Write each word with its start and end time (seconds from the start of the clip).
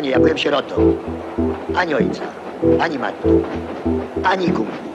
panie, 0.00 0.10
ja 0.10 0.20
byłem 0.20 0.38
sierotą. 0.38 0.96
Ani 1.76 1.94
ojca, 1.94 2.22
ani 2.80 2.98
matki, 2.98 3.28
ani 4.24 4.48
kumpli. 4.48 4.90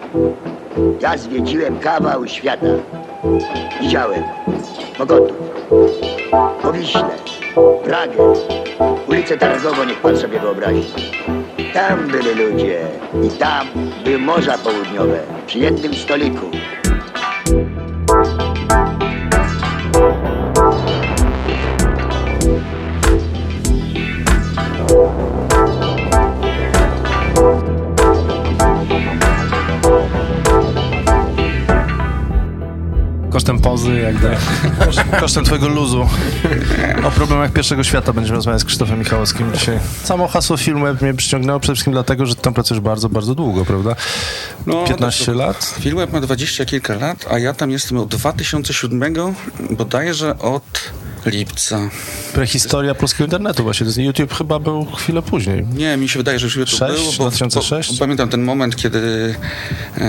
Ja 1.01 1.17
zwiedziłem 1.17 1.79
kawał 1.79 2.27
świata. 2.27 2.65
Widziałem 3.81 4.23
Mogotów, 4.99 5.37
Powiśle, 6.61 7.09
Pragę, 7.83 8.33
ulicę 9.07 9.37
Targową, 9.37 9.83
niech 9.83 10.01
pan 10.01 10.17
sobie 10.17 10.39
wyobrazi. 10.39 10.93
Tam 11.73 12.07
byli 12.07 12.33
ludzie 12.35 12.79
i 13.23 13.29
tam 13.29 13.67
były 14.03 14.17
morza 14.17 14.57
południowe 14.57 15.19
przy 15.45 15.59
jednym 15.59 15.93
stoliku. 15.93 16.45
Kosztem 35.19 35.45
twojego 35.45 35.67
luzu. 35.67 36.09
O 37.03 37.11
problemach 37.11 37.51
pierwszego 37.51 37.83
świata 37.83 38.13
będziemy 38.13 38.35
rozmawiać 38.35 38.61
z 38.61 38.65
Krzysztofem 38.65 38.99
Michałowskim 38.99 39.53
dzisiaj. 39.53 39.79
Samo 40.03 40.27
hasło 40.27 40.57
filmu 40.57 40.85
mnie 41.01 41.13
przyciągnęło 41.13 41.59
przede 41.59 41.73
wszystkim 41.75 41.93
dlatego, 41.93 42.25
że 42.25 42.35
tam 42.35 42.53
pracujesz 42.53 42.81
bardzo, 42.81 43.09
bardzo 43.09 43.35
długo, 43.35 43.65
prawda? 43.65 43.95
No, 44.65 44.83
15 44.83 45.25
to- 45.25 45.33
lat? 45.33 45.75
Filmweb 45.79 46.13
ma 46.13 46.21
dwadzieścia 46.21 46.65
kilka 46.65 46.95
lat, 46.95 47.25
a 47.31 47.39
ja 47.39 47.53
tam 47.53 47.71
jestem 47.71 47.97
od 47.97 48.09
2007, 48.09 49.35
bodajże 49.71 50.39
od 50.39 50.63
lipca. 51.25 51.79
Prehistoria 52.33 52.95
polskiego 52.95 53.23
internetu 53.23 53.63
właśnie. 53.63 53.87
To 53.93 54.01
YouTube 54.01 54.33
chyba 54.33 54.59
był 54.59 54.85
chwilę 54.85 55.21
później. 55.21 55.65
Nie, 55.75 55.97
mi 55.97 56.09
się 56.09 56.19
wydaje, 56.19 56.39
że 56.39 56.45
już 56.45 56.55
YouTube 56.55 56.79
Sześć? 56.79 57.01
było, 57.01 57.11
bo, 57.17 57.23
2006? 57.23 57.91
Bo, 57.93 57.99
pamiętam 57.99 58.29
ten 58.29 58.43
moment, 58.43 58.75
kiedy, 58.75 59.35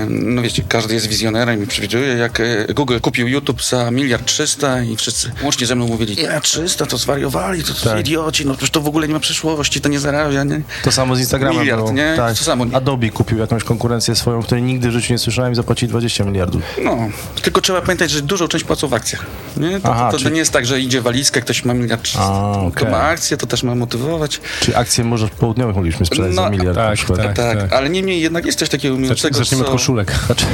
no 0.08 0.42
wiecie, 0.42 0.62
każdy 0.68 0.94
jest 0.94 1.06
wizjonerem 1.06 1.62
i 1.62 1.66
przewiduje, 1.66 2.06
jak 2.06 2.40
e, 2.40 2.74
Google 2.74 2.98
kupił 3.02 3.28
YouTube 3.28 3.64
za 3.64 3.90
miliard 3.90 4.24
trzysta 4.26 4.82
i 4.82 4.96
wszyscy 4.96 5.30
łącznie 5.42 5.66
ze 5.66 5.74
mną 5.74 5.86
mówili, 5.86 6.16
nie, 6.16 6.40
300 6.42 6.86
to 6.86 6.98
zwariowali, 6.98 7.62
to, 7.64 7.74
to 7.74 7.84
Tak. 7.90 8.00
idioci, 8.00 8.46
no 8.46 8.52
przecież 8.54 8.70
to 8.70 8.80
w 8.80 8.86
ogóle 8.88 9.08
nie 9.08 9.14
ma 9.14 9.20
przyszłości, 9.20 9.80
to 9.80 9.88
nie 9.88 10.00
zarabia, 10.00 10.44
nie? 10.44 10.60
To 10.84 10.92
samo 10.92 11.16
z 11.16 11.20
Instagramem 11.20 11.60
Miliard, 11.60 11.80
było. 11.80 11.92
nie? 11.92 12.14
Tak. 12.16 12.38
To 12.38 12.44
samo. 12.44 12.66
Adobe 12.72 13.10
kupił 13.10 13.38
jakąś 13.38 13.64
konkurencję 13.64 14.14
swoją, 14.16 14.42
której 14.42 14.62
nigdy 14.62 14.88
w 14.88 14.92
życiu 14.92 15.12
nie 15.12 15.18
słyszałem 15.18 15.52
i 15.52 15.56
zapłacił 15.56 15.88
20 15.88 16.24
miliardów. 16.24 16.62
No, 16.84 16.98
tylko 17.42 17.60
trzeba 17.60 17.80
pamiętać, 17.82 18.10
że 18.10 18.22
dużą 18.22 18.48
część 18.48 18.64
płacą 18.64 18.88
w 18.88 18.94
akcjach. 18.94 19.26
Nie? 19.56 19.80
To, 19.80 19.92
Aha, 19.92 20.06
to, 20.06 20.12
to 20.12 20.18
czyli- 20.18 20.32
nie 20.32 20.38
jest 20.38 20.52
tak, 20.52 20.66
że 20.66 20.80
idzie 20.80 21.00
walizka, 21.06 21.40
ktoś 21.40 21.64
ma 21.64 21.74
miliard 21.74 22.02
300. 22.02 22.22
A. 22.24 22.70
To 22.80 22.90
ma 22.90 22.98
akcję, 23.02 23.36
to 23.36 23.46
też 23.46 23.62
ma 23.62 23.74
motywować. 23.74 24.40
Czy 24.60 24.76
akcje 24.76 25.04
może 25.04 25.28
południowych 25.28 25.76
mogliśmy 25.76 26.06
sprzedać 26.06 26.32
No, 26.34 26.42
za 26.42 26.50
miliard 26.50 26.76
tak, 26.76 26.94
przykład? 26.94 27.18
tak. 27.22 27.36
Tak, 27.36 27.72
ale 27.72 27.90
niemniej 27.90 28.20
jednak 28.20 28.46
jest 28.46 28.58
coś 28.58 28.68
takiego 28.68 28.94
ujmującego, 28.94 29.38
Zacznijmy 29.38 29.64
od 29.66 29.70
koszulek. 29.72 30.12
Znaczy, 30.26 30.44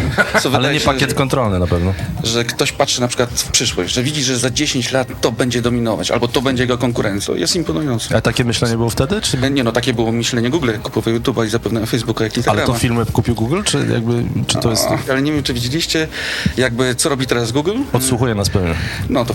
co 0.43 0.51
ale 0.55 0.73
nie 0.73 0.81
się, 0.81 0.87
pakiet 0.87 1.15
kontrolny 1.15 1.59
na 1.59 1.67
pewno. 1.67 1.95
że 2.25 2.45
ktoś 2.45 2.73
patrzy 2.73 3.01
na 3.01 3.09
przykład 3.09 3.31
w 3.31 3.51
przyszłość, 3.51 3.95
że 3.95 4.03
widzi, 4.03 4.23
że 4.25 4.39
za 4.39 4.51
10 4.51 4.93
lat 4.93 5.09
to 5.21 5.33
będzie 5.33 5.63
dominować, 5.63 6.11
albo 6.11 6.29
to 6.29 6.43
będzie 6.43 6.63
jego 6.63 6.79
konkurencją. 6.79 7.35
Jest 7.35 7.57
imponujące. 7.57 8.17
A 8.17 8.21
takie 8.21 8.45
myślenie 8.45 8.77
było 8.77 8.91
wtedy? 8.91 9.21
Czy... 9.21 9.51
Nie 9.51 9.65
no, 9.65 9.73
takie 9.73 9.95
było 9.95 10.13
myślenie 10.13 10.51
Google, 10.51 10.71
kupował 10.83 11.15
YouTube'a 11.15 11.47
i 11.47 11.51
zapewne 11.51 11.87
Facebooka, 11.87 12.25
jak 12.25 12.33
Ale 12.33 12.37
Instagrama. 12.39 12.73
to 12.73 12.79
filmy 12.79 13.07
kupił 13.07 13.35
Google, 13.35 13.63
czy 13.65 13.87
jakby, 13.93 14.25
czy 14.47 14.59
to 14.59 14.71
jest... 14.71 14.89
Ale 15.11 15.23
nie 15.23 15.33
wiem, 15.33 15.43
czy 15.43 15.55
widzieliście, 15.55 16.09
jakby 16.57 16.95
co 16.95 17.09
robi 17.09 17.27
teraz 17.27 17.53
Google? 17.53 17.77
Odsłuchuje 17.93 18.35
nas 18.35 18.51
pewnie. 18.51 18.75
No 19.09 19.25
to, 19.25 19.35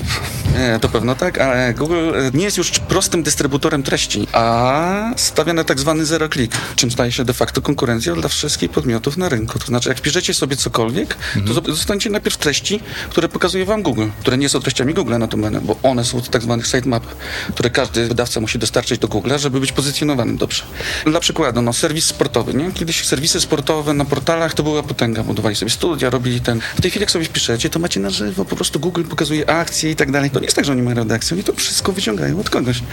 to 0.81 0.89
pewno 0.89 1.15
tak, 1.15 1.37
ale 1.37 1.73
Google 1.73 1.95
e, 2.15 2.31
nie 2.33 2.43
jest 2.45 2.57
już 2.57 2.71
prostym 2.71 3.23
dystrybutorem 3.23 3.83
treści, 3.83 4.27
a 4.33 5.11
stawia 5.15 5.53
na 5.53 5.63
tak 5.63 5.79
zwany 5.79 6.05
zero 6.05 6.29
click, 6.29 6.57
czym 6.75 6.91
staje 6.91 7.11
się 7.11 7.25
de 7.25 7.33
facto 7.33 7.61
konkurencją 7.61 8.15
dla 8.15 8.29
wszystkich 8.29 8.71
podmiotów 8.71 9.17
na 9.17 9.29
rynku. 9.29 9.59
To 9.59 9.65
znaczy, 9.65 9.89
jak 9.89 10.01
piszecie 10.01 10.33
sobie 10.33 10.55
cokolwiek, 10.55 11.17
to 11.47 11.53
zo- 11.53 11.75
zostańcie 11.75 12.09
najpierw 12.09 12.37
treści, 12.37 12.79
które 13.09 13.29
pokazuje 13.29 13.65
wam 13.65 13.83
Google, 13.83 14.07
które 14.19 14.37
nie 14.37 14.49
są 14.49 14.59
treściami 14.59 14.93
Google 14.93 15.17
notabene, 15.17 15.61
bo 15.61 15.75
one 15.83 16.05
są 16.05 16.21
tak 16.21 16.41
zwanych 16.41 16.67
sitemapach, 16.67 17.15
które 17.53 17.69
każdy 17.69 18.07
wydawca 18.07 18.39
musi 18.39 18.59
dostarczyć 18.59 18.99
do 18.99 19.07
Google, 19.07 19.31
żeby 19.37 19.59
być 19.59 19.71
pozycjonowanym 19.71 20.37
dobrze. 20.37 20.63
Dla 21.05 21.19
przykładu, 21.19 21.61
no, 21.61 21.73
serwis 21.73 22.05
sportowy, 22.05 22.53
nie? 22.53 22.71
Kiedyś 22.71 23.05
serwisy 23.05 23.41
sportowe 23.41 23.93
na 23.93 24.05
portalach 24.05 24.53
to 24.53 24.63
była 24.63 24.83
potęga, 24.83 25.23
budowali 25.23 25.55
sobie 25.55 25.71
studia, 25.71 26.09
robili 26.09 26.41
ten. 26.41 26.59
W 26.77 26.81
tej 26.81 26.91
chwili, 26.91 27.03
jak 27.03 27.11
sobie 27.11 27.25
wpiszecie, 27.25 27.69
to 27.69 27.79
macie 27.79 27.99
na 27.99 28.09
żywo, 28.09 28.45
po 28.45 28.55
prostu 28.55 28.79
Google 28.79 29.03
pokazuje 29.03 29.49
akcje 29.49 29.91
i 29.91 29.95
tak 29.95 30.11
dalej. 30.11 30.29
To 30.29 30.39
jest 30.47 30.55
tak, 30.55 30.65
że 30.65 30.71
oni 30.71 30.81
mają 30.81 30.95
redakcję, 30.95 31.35
oni 31.35 31.43
to 31.43 31.53
wszystko 31.53 31.91
wyciągają 31.91 32.39
od 32.39 32.49
kogoś. 32.49 32.83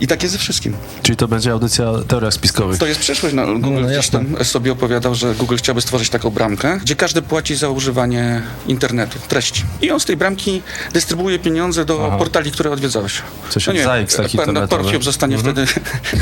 I 0.00 0.06
tak 0.06 0.22
jest 0.22 0.32
ze 0.32 0.38
wszystkim. 0.38 0.76
Czyli 1.02 1.16
to 1.16 1.28
będzie 1.28 1.52
audycja 1.52 1.92
teoriach 2.08 2.34
spiskowych. 2.34 2.78
To 2.78 2.86
jest 2.86 3.00
przyszłość. 3.00 3.34
No, 3.34 3.46
Google 3.46 3.80
no 3.80 3.88
gdzieś 3.88 4.08
tam 4.08 4.44
sobie 4.44 4.72
opowiadał, 4.72 5.14
że 5.14 5.34
Google 5.34 5.56
chciałby 5.56 5.80
stworzyć 5.80 6.10
taką 6.10 6.30
bramkę, 6.30 6.78
gdzie 6.82 6.96
każdy 6.96 7.22
płaci 7.22 7.56
za 7.56 7.68
używanie 7.68 8.42
internetu, 8.66 9.18
treści. 9.28 9.64
I 9.82 9.90
on 9.90 10.00
z 10.00 10.04
tej 10.04 10.16
bramki 10.16 10.62
dystrybuuje 10.92 11.38
pieniądze 11.38 11.84
do 11.84 12.06
Aha. 12.06 12.18
portali, 12.18 12.52
które 12.52 12.70
odwiedzałeś. 12.70 13.22
Coś 13.50 13.66
No 13.66 13.72
nie, 13.72 13.84
Zajks 13.84 14.16
taki 14.16 14.36
na 14.36 14.42
internetowy. 14.42 14.82
Portube 14.82 15.04
zostanie 15.04 15.38
wtedy 15.38 15.66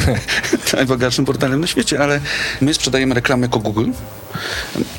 najbogatszym 0.77 1.25
portalem 1.25 1.61
na 1.61 1.67
świecie, 1.67 2.01
ale 2.01 2.21
my 2.61 2.75
sprzedajemy 2.75 3.15
reklamy 3.15 3.43
jako 3.43 3.59
Google. 3.59 3.91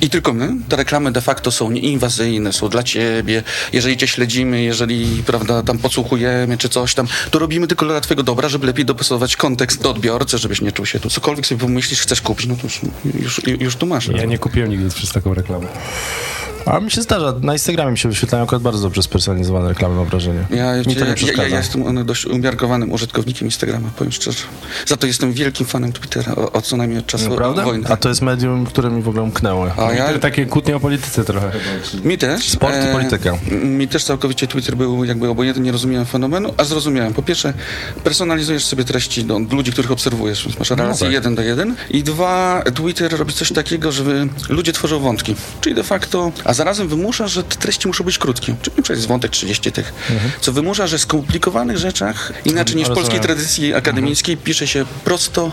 I 0.01 0.09
tylko 0.09 0.33
my. 0.33 0.55
Te 0.69 0.75
reklamy 0.75 1.11
de 1.11 1.21
facto 1.21 1.51
są 1.51 1.71
nieinwazyjne, 1.71 2.53
są 2.53 2.69
dla 2.69 2.83
ciebie. 2.83 3.43
Jeżeli 3.73 3.97
cię 3.97 4.07
śledzimy, 4.07 4.63
jeżeli 4.63 5.23
prawda, 5.25 5.56
tam 5.63 5.77
podsłuchujemy 5.77 6.57
czy 6.57 6.69
coś 6.69 6.93
tam, 6.93 7.07
to 7.31 7.39
robimy 7.39 7.67
tylko 7.67 7.85
dla 7.85 8.01
twojego 8.01 8.23
dobra, 8.23 8.49
żeby 8.49 8.67
lepiej 8.67 8.85
dopasować 8.85 9.35
kontekst 9.35 9.81
do 9.81 9.89
odbiorcy, 9.91 10.37
żebyś 10.37 10.61
nie 10.61 10.71
czuł 10.71 10.85
się 10.85 10.99
tu. 10.99 11.09
Cokolwiek 11.09 11.47
sobie 11.47 11.61
pomyślisz, 11.61 12.01
chcesz 12.01 12.21
kupić, 12.21 12.47
no 12.47 12.55
to 12.55 12.61
już, 12.63 12.81
już, 13.23 13.41
już 13.61 13.75
tu 13.75 13.85
masz. 13.85 14.07
Ja 14.07 14.25
nie 14.25 14.37
kupiłem 14.37 14.69
nigdy 14.69 14.89
przez 14.89 15.11
taką 15.11 15.33
reklamę. 15.33 15.67
A 16.71 16.79
mi 16.79 16.91
się 16.91 17.01
zdarza, 17.01 17.33
na 17.41 17.53
Instagramie 17.53 17.91
mi 17.91 17.97
się 17.97 18.09
wyświetlają 18.09 18.43
akurat 18.43 18.61
bardzo 18.61 18.81
dobrze 18.81 19.03
spersonalizowane 19.03 19.69
reklamy, 19.69 19.95
mam 19.95 20.05
wrażenie. 20.05 20.45
Ja, 20.49 20.75
mi 20.77 20.83
to 20.85 20.91
ja, 20.91 21.01
nie 21.01 21.09
ja, 21.09 21.15
przeszkadza. 21.15 21.47
ja 21.47 21.57
jestem 21.57 21.83
on, 21.85 22.05
dość 22.05 22.25
umiarkowanym 22.25 22.91
użytkownikiem 22.91 23.47
Instagrama, 23.47 23.89
powiem 23.97 24.11
szczerze. 24.11 24.39
Za 24.85 24.97
to 24.97 25.07
jestem 25.07 25.33
wielkim 25.33 25.65
fanem 25.67 25.93
Twittera, 25.93 26.35
o, 26.35 26.51
o 26.51 26.61
co 26.61 26.77
najmniej 26.77 26.99
od 26.99 27.05
czasu 27.05 27.29
Naprawdę? 27.29 27.63
wojny. 27.63 27.87
A 27.89 27.97
to 27.97 28.09
jest 28.09 28.21
medium, 28.21 28.65
które 28.65 28.89
mi 28.89 29.01
w 29.01 29.07
ogóle 29.07 29.23
umknęło. 29.23 29.71
A 29.77 29.81
ja, 29.93 30.11
Ja... 30.11 30.19
Takie 30.19 30.45
kłótnie 30.45 30.75
o 30.75 30.79
polityce 30.79 31.23
trochę. 31.23 31.51
Mi 32.03 32.17
też. 32.17 32.47
e, 32.47 32.51
Sport 32.51 32.75
i 32.89 32.93
polityka. 32.93 33.29
m- 33.51 33.77
Mi 33.77 33.87
też 33.87 34.03
całkowicie 34.03 34.47
Twitter 34.47 34.75
był 34.77 35.03
jakby 35.05 35.29
obojętny, 35.29 35.63
nie 35.63 35.71
rozumiałem 35.71 36.05
fenomenu, 36.05 36.53
a 36.57 36.63
zrozumiałem. 36.63 37.13
Po 37.13 37.21
pierwsze, 37.21 37.53
personalizujesz 38.03 38.65
sobie 38.65 38.83
treści 38.83 39.23
do, 39.23 39.39
ludzi, 39.39 39.71
których 39.71 39.91
obserwujesz, 39.91 40.45
więc 40.45 40.59
masz 40.59 40.69
relację 40.69 41.05
tak. 41.07 41.13
jeden 41.13 41.35
do 41.35 41.41
jeden. 41.41 41.75
I 41.89 42.03
dwa, 42.03 42.63
Twitter 42.73 43.17
robi 43.17 43.33
coś 43.33 43.51
takiego, 43.51 43.91
że 43.91 44.03
wy- 44.03 44.27
ludzie 44.49 44.73
tworzą 44.73 44.99
wątki. 44.99 45.35
Czyli 45.61 45.75
de 45.75 45.83
facto, 45.83 46.31
a 46.43 46.53
zarazem 46.57 46.87
wymusza, 46.87 47.27
że 47.27 47.43
te 47.43 47.55
treści 47.55 47.87
muszą 47.87 48.03
być 48.03 48.17
krótkie. 48.17 48.55
Czyli 48.83 48.97
jest 48.97 49.07
wątek 49.07 49.31
30 49.31 49.71
tych, 49.71 49.93
co 50.41 50.51
wymusza, 50.51 50.87
że 50.87 50.97
w 50.97 51.01
skomplikowanych 51.01 51.77
rzeczach, 51.77 52.33
inaczej 52.45 52.75
niż 52.75 52.87
w 52.87 52.93
polskiej 52.93 53.19
tradycji 53.19 53.73
akademickiej, 53.73 54.37
pisze 54.37 54.67
się 54.67 54.85
prosto, 55.03 55.51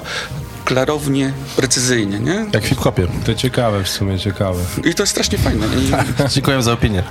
klarownie, 0.65 1.33
precyzyjnie, 1.57 2.19
nie? 2.19 2.47
Jak 2.53 2.63
w 2.65 2.67
hip-hopie. 2.67 3.07
To 3.27 3.35
ciekawe 3.35 3.85
w 3.85 3.89
sumie, 3.89 4.19
ciekawe. 4.19 4.61
I 4.85 4.95
to 4.95 5.03
jest 5.03 5.11
strasznie 5.11 5.39
fajne. 5.39 5.67
I, 5.67 5.91
Dziękuję 6.31 6.63
za 6.63 6.73
opinię. 6.73 7.03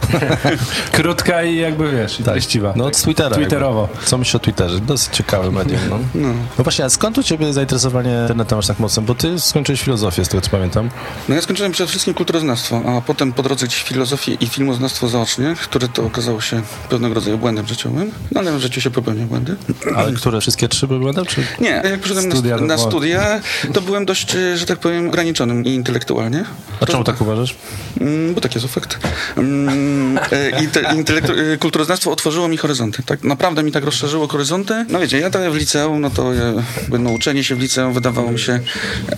Krótka 0.92 1.44
i 1.44 1.56
jakby 1.56 1.92
wiesz, 1.92 2.20
i 2.20 2.24
treściwa. 2.24 2.74
No 2.76 2.86
od 2.86 3.02
Twittera. 3.02 3.36
Twitterowo. 3.36 3.90
jakby. 3.92 4.06
Co 4.06 4.18
myślisz 4.18 4.36
o 4.36 4.40
Twitterze? 4.40 4.80
Dosyć 4.80 5.16
ciekawe 5.16 5.52
medium, 5.52 5.80
no. 5.90 6.00
no. 6.16 6.34
właśnie, 6.58 6.86
a 6.86 6.90
skąd 6.90 7.18
u 7.18 7.24
ciebie 7.24 7.54
zainteresowanie 7.54 8.20
internetem 8.22 8.60
aż 8.60 8.68
tak 8.68 8.80
mocno? 8.80 9.04
Bo 9.04 9.16
ty 9.16 9.40
skończyłeś 9.40 9.82
filozofię, 9.82 10.26
z 10.26 10.30
tego 10.30 10.42
co 10.42 10.50
pamiętam. 10.50 10.90
No 11.30 11.36
ja 11.36 11.42
skończyłem 11.42 11.72
przede 11.72 11.88
wszystkim 11.88 12.14
kulturoznawstwo, 12.14 12.82
a 12.86 13.02
potem 13.02 13.34
po 13.34 13.44
drodze 13.44 13.66
gdzieś 13.66 13.84
filozofię 13.84 14.34
i 14.34 14.48
filmoznawstwo 14.48 15.08
zaocznie, 15.08 15.56
które 15.64 15.88
to 15.88 16.06
okazało 16.06 16.42
się 16.42 16.62
pewnego 16.90 17.14
rodzaju 17.14 17.38
błędem 17.38 17.68
życiowym. 17.68 18.12
No 18.32 18.40
ale 18.40 18.52
w 18.52 18.60
życiu 18.60 18.82
się 18.82 18.92
popełnia 18.92 19.26
błędy. 19.26 19.56
Ale 19.96 20.14
które? 20.14 20.42
Wszystkie 20.42 20.68
trzy 20.68 20.88
były 20.88 21.00
błędem? 21.00 21.26
Czy... 21.26 21.44
Nie, 21.60 21.70
jak 21.70 22.00
przyszedłem 22.00 22.32
Studia 22.32 22.58
na, 22.58 22.66
na 22.66 22.78
studia, 22.78 23.42
to 23.74 23.82
byłem 23.82 24.06
dość, 24.06 24.36
e, 24.36 24.58
że 24.58 24.66
tak 24.66 24.80
powiem, 24.80 25.08
ograniczonym 25.08 25.66
intelektualnie. 25.66 26.46
A 26.82 26.86
czemu 26.86 27.04
tak 27.04 27.22
uważasz? 27.22 27.56
Mm, 28.02 28.34
Bo 28.34 28.42
taki 28.42 28.56
jest 28.56 28.66
efekt. 28.66 28.98
Mm, 29.38 30.18
e, 30.18 30.52
intelektu- 30.96 31.54
e, 31.54 31.58
kulturoznawstwo 31.58 32.12
otworzyło 32.12 32.48
mi 32.48 32.58
horyzonty. 32.58 33.04
Tak 33.04 33.24
naprawdę 33.24 33.64
mi 33.64 33.72
tak 33.72 33.84
rozszerzyło 33.84 34.28
horyzonty. 34.28 34.86
No 34.90 35.00
wiecie, 35.00 35.20
ja 35.20 35.30
tak 35.30 35.52
w 35.52 35.56
liceum, 35.56 36.02
no 36.02 36.10
to 36.10 36.34
ja, 36.34 36.54
jakby 36.80 37.00
nauczenie 37.00 37.44
się 37.44 37.56
w 37.56 37.60
liceum 37.60 37.94
wydawało 37.94 38.32
mi 38.32 38.40
się 38.40 38.60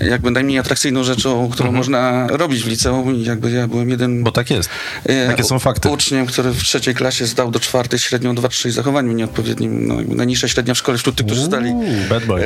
jakby 0.02 0.32
najmniej 0.32 0.60
atrakcyjną 0.60 1.04
rzeczą, 1.04 1.50
którą 1.50 1.72
można 1.72 2.28
robić 2.28 2.64
w 2.64 2.68
liceum 2.68 3.16
i 3.16 3.24
jakby 3.24 3.52
ja 3.52 3.68
byłem 3.68 3.90
jeden... 3.90 4.24
Bo 4.24 4.32
tak 4.32 4.50
jest. 4.52 4.70
Takie 5.28 5.44
są 5.44 5.60
fakty. 5.60 5.90
Uczniem, 5.90 6.26
który 6.26 6.52
w 6.52 6.64
trzeciej 6.64 6.96
klasie 6.96 7.26
zdał 7.26 7.52
do 7.52 7.60
czwartej 7.60 8.00
średnią 8.00 8.36
2-3 8.36 8.70
zachowaniem 8.72 9.16
nieodpowiednim. 9.18 9.88
No, 9.88 9.96
najniższa 10.08 10.48
średnia 10.48 10.74
w 10.74 10.78
szkole 10.78 10.98
wśród 10.98 11.16
tych, 11.16 11.26
którzy 11.26 11.42
zdali. 11.42 11.74
Bad 12.10 12.26
boy. 12.26 12.44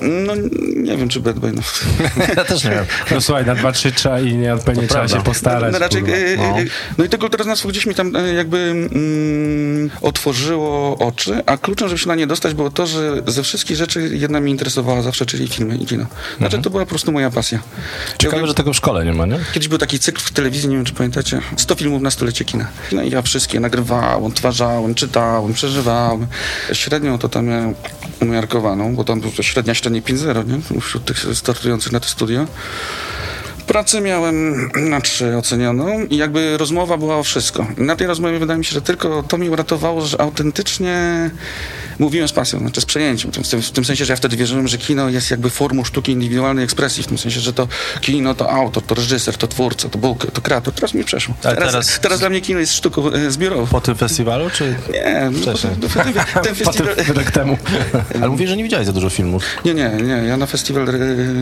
No 0.00 0.32
nie 0.76 0.96
wiem, 1.00 1.08
czy 1.08 1.20
Bad 1.20 1.38
Boy. 1.38 1.52
No. 1.52 1.62
Ja 2.36 2.44
też 2.44 2.64
nie 2.64 2.70
wiem. 2.70 2.84
No 3.10 3.20
słuchaj, 3.20 3.46
na 3.46 3.54
dwa, 3.54 3.72
trzy 3.72 3.92
trzeba 3.92 4.20
i 4.20 4.34
nie 4.34 4.56
pewnie 4.64 4.86
trzeba 4.86 5.00
prawda. 5.00 5.16
się 5.16 5.24
postarać. 5.24 5.72
No, 5.72 5.78
raczej, 5.78 6.00
kurwa. 6.00 6.16
e, 6.16 6.36
no. 6.36 6.58
e, 6.58 6.64
no 6.98 7.04
i 7.04 7.08
tego 7.08 7.20
kulturoznawstwo 7.20 7.68
gdzieś 7.68 7.86
mi 7.86 7.94
tam 7.94 8.16
e, 8.16 8.34
jakby 8.34 8.58
mm, 8.58 9.90
otworzyło 10.00 10.98
oczy, 10.98 11.42
a 11.46 11.56
kluczem, 11.56 11.88
żeby 11.88 11.98
się 11.98 12.08
na 12.08 12.14
nie 12.14 12.26
dostać 12.26 12.54
było 12.54 12.70
to, 12.70 12.86
że 12.86 13.22
ze 13.26 13.42
wszystkich 13.42 13.76
rzeczy 13.76 14.10
jedna 14.12 14.40
mnie 14.40 14.50
interesowała 14.50 15.02
zawsze, 15.02 15.26
czyli 15.26 15.48
filmy 15.48 15.76
i 15.76 15.86
kino. 15.86 16.06
Znaczy 16.38 16.58
to 16.58 16.70
była 16.70 16.84
po 16.84 16.88
prostu 16.88 17.12
moja 17.12 17.30
pasja. 17.30 17.58
Ciekawe, 18.18 18.46
że 18.46 18.54
tego 18.54 18.72
w 18.72 18.76
szkole 18.76 19.04
nie 19.04 19.12
ma, 19.12 19.26
nie? 19.26 19.38
Kiedyś 19.52 19.68
był 19.68 19.78
taki 19.78 19.98
cykl 19.98 20.20
w 20.20 20.30
telewizji, 20.30 20.68
nie 20.68 20.76
wiem 20.76 20.84
czy 20.84 20.92
pamiętacie, 20.92 21.40
100 21.56 21.74
filmów 21.74 22.02
na 22.02 22.10
stulecie 22.10 22.44
kina. 22.44 22.66
No 22.92 23.02
i 23.02 23.10
ja 23.10 23.22
wszystkie 23.22 23.60
nagrywałem, 23.60 24.24
odtwarzałem, 24.24 24.94
czytałem, 24.94 25.52
przeżywałem. 25.52 26.26
Średnią 26.72 27.18
to 27.18 27.28
tam 27.28 27.46
miałem 27.46 27.74
umiarkowaną, 28.20 28.94
bo 28.96 29.04
tam 29.04 29.20
była 29.20 29.32
średnia 29.40 29.74
średniej 29.74 30.02
5-0, 30.02 30.46
nie? 30.46 30.80
Wśród 30.80 31.04
tych 31.04 31.26
startujących 31.34 31.92
na 31.92 32.00
to 32.00 32.08
studio. 32.08 32.46
Pracę 33.70 34.00
miałem 34.00 34.70
na 34.90 35.00
trzy 35.00 35.36
ocenioną 35.36 36.04
i 36.10 36.16
jakby 36.16 36.58
rozmowa 36.58 36.96
była 36.96 37.18
o 37.18 37.22
wszystko. 37.22 37.66
I 37.78 37.82
na 37.82 37.96
tej 37.96 38.06
rozmowie 38.06 38.38
wydaje 38.38 38.58
mi 38.58 38.64
się, 38.64 38.72
że 38.72 38.82
tylko 38.82 39.22
to 39.22 39.38
mi 39.38 39.50
uratowało, 39.50 40.06
że 40.06 40.20
autentycznie 40.20 41.30
mówiłem 41.98 42.28
z 42.28 42.32
pasją, 42.32 42.58
znaczy 42.58 42.80
z 42.80 42.84
przejęciem. 42.84 43.32
W 43.32 43.48
tym, 43.48 43.62
w 43.62 43.70
tym 43.70 43.84
sensie, 43.84 44.04
że 44.04 44.12
ja 44.12 44.16
wtedy 44.16 44.36
wierzyłem, 44.36 44.68
że 44.68 44.78
kino 44.78 45.08
jest 45.08 45.30
jakby 45.30 45.50
formą 45.50 45.84
sztuki 45.84 46.12
indywidualnej 46.12 46.64
ekspresji. 46.64 47.02
W 47.02 47.06
tym 47.06 47.18
sensie, 47.18 47.40
że 47.40 47.52
to 47.52 47.68
kino 48.00 48.34
to 48.34 48.50
autor, 48.50 48.82
to 48.82 48.94
reżyser, 48.94 49.36
to 49.36 49.46
twórca, 49.46 49.88
to 49.88 49.98
Bóg, 49.98 50.26
to 50.32 50.40
kreator. 50.40 50.74
Teraz 50.74 50.94
mi 50.94 51.04
przeszło. 51.04 51.34
Teraz, 51.40 51.72
teraz- 51.72 52.00
teraz... 52.00 52.20
dla 52.20 52.28
mnie 52.28 52.40
kino 52.40 52.60
jest 52.60 52.72
sztuką 52.74 53.12
e, 53.12 53.30
zbiorową. 53.30 53.66
Po 53.66 53.80
tym 53.80 53.94
festiwalu, 53.94 54.50
czy... 54.50 54.74
Nie, 54.92 55.30
no, 55.32 55.38
Wcześniej. 55.38 55.72
to- 55.80 55.88
to- 55.88 56.04
ten, 56.04 56.42
ten 56.42 56.54
festiwal... 56.54 56.94
rok 57.14 57.30
temu. 57.30 57.58
Ale 58.14 58.28
mówisz, 58.28 58.50
że 58.50 58.56
nie 58.56 58.62
widziałeś 58.64 58.86
za 58.86 58.92
dużo 58.92 59.10
filmów. 59.10 59.44
Nie, 59.64 59.74
nie, 59.74 59.90
nie. 59.90 60.12
Ja 60.28 60.36
na 60.36 60.46
festiwal 60.46 60.88
e, 60.88 60.92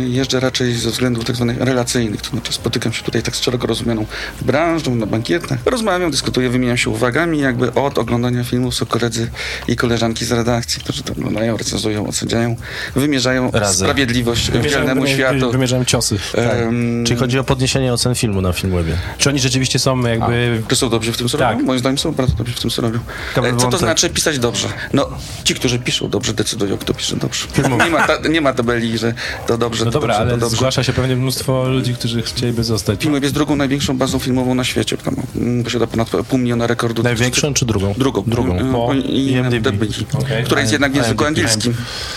jeżdżę 0.09 0.41
raczej 0.41 0.75
ze 0.75 0.91
względów 0.91 1.25
tak 1.25 1.37
zwanych 1.37 1.61
relacyjnych. 1.61 2.18
To 2.23 2.31
znaczy 2.31 2.53
spotykam 2.53 2.93
się 2.93 3.03
tutaj 3.03 3.23
tak 3.23 3.37
z 3.37 3.41
szeroko 3.41 3.67
rozumianą 3.67 4.07
branżą, 4.43 4.95
na 4.95 5.07
bankietach. 5.07 5.59
Rozmawiam, 5.67 6.11
dyskutuję, 6.11 6.51
wymieniam 6.51 6.77
się 6.77 6.91
uwagami. 6.91 7.39
Jakby 7.41 7.75
od 7.75 7.99
oglądania 7.99 8.45
filmów 8.45 8.75
są 8.75 8.87
koledzy 8.87 9.31
i 9.69 9.77
koleżanki 9.77 10.25
z 10.25 10.33
redakcji, 10.33 10.81
którzy 10.81 11.03
to 11.03 11.13
oglądają, 11.13 11.57
recenzują, 11.57 12.07
oceniają, 12.07 12.57
wymierzają 12.97 13.51
Razy. 13.51 13.79
sprawiedliwość 13.79 14.45
dzielnemu 14.47 15.03
Wymierzałem- 15.03 15.09
światu. 15.09 15.53
Wymierzałem 15.53 15.85
ciosy. 15.87 16.19
Em, 16.35 17.05
Czyli 17.07 17.21
chodzi 17.21 17.39
o 17.39 17.45
podniesienie 17.45 17.93
ocen 17.93 18.15
filmu 18.15 18.41
na 18.41 18.53
Filmwebie. 18.53 18.93
Czy 19.19 19.29
oni 19.29 19.39
rzeczywiście 19.39 19.79
są 19.79 20.01
jakby... 20.07 20.63
Czy 20.69 20.77
są 20.77 20.89
dobrzy 20.91 21.13
w 21.13 21.17
tym, 21.17 21.29
co 21.29 21.39
Tak. 21.39 21.53
robią? 21.53 21.65
Moim 21.67 21.79
zdaniem 21.79 21.99
są 21.99 22.13
bardzo 22.13 22.35
dobrzy 22.35 22.53
w 22.55 22.61
tym, 22.61 22.71
co 22.71 22.83
robią. 22.83 22.99
E, 22.99 23.35
Co 23.35 23.43
to 23.43 23.57
wątek. 23.57 23.81
znaczy 23.81 24.11
pisać 24.11 24.39
dobrze? 24.39 24.69
No, 24.93 25.09
ci, 25.45 25.55
którzy 25.55 25.79
piszą 25.79 26.09
dobrze, 26.11 26.35
decydują, 26.35 26.79
kto 26.79 26.95
pisze 26.95 27.17
dobrze. 27.17 27.47
Nie 27.85 27.91
ma, 27.91 28.07
ta, 28.07 28.29
nie 28.29 28.41
ma 28.41 28.53
tabeli, 28.53 28.99
że 28.99 29.15
to 29.47 29.59
dobrze, 29.59 29.85
No 29.85 29.91
to 29.91 30.01
dobra, 30.01 30.15
dobrze, 30.15 30.23
ale 30.23 30.31
to 30.31 30.37
dobrze. 30.41 30.57
zgłasza 30.57 30.83
się 30.85 30.93
pewnie 30.93 31.17
mnóstwo 31.17 31.69
ludzi, 31.69 31.95
którzy 31.95 32.08
chcieliby 32.25 32.65
zostać. 32.65 33.01
Filmweb 33.03 33.23
jest 33.23 33.35
drugą 33.35 33.57
największą 33.57 33.99
bazą 33.99 34.19
filmową 34.19 34.55
na 34.55 34.65
świecie. 34.65 34.97
Tam 34.97 35.17
mm, 35.37 35.65
posiada 35.65 35.87
ponad 35.87 36.11
pół 36.29 36.39
miliona 36.39 36.67
rekordów. 36.67 37.05
Największą 37.05 37.55
czy 37.55 37.67
drugą? 37.67 37.95
Drugą. 37.99 38.23
Drugą. 38.27 38.57
Mm, 38.57 38.73
Po 38.73 38.95
I 38.95 39.27
IMDb. 39.27 39.53
IMDb, 39.67 39.85
Okej. 40.15 40.45
która 40.45 40.61
jest 40.61 40.73
jednak 40.73 40.93
w 40.93 40.97
języku 40.97 41.25
IMDb. 41.25 41.27
angielskim. 41.27 41.75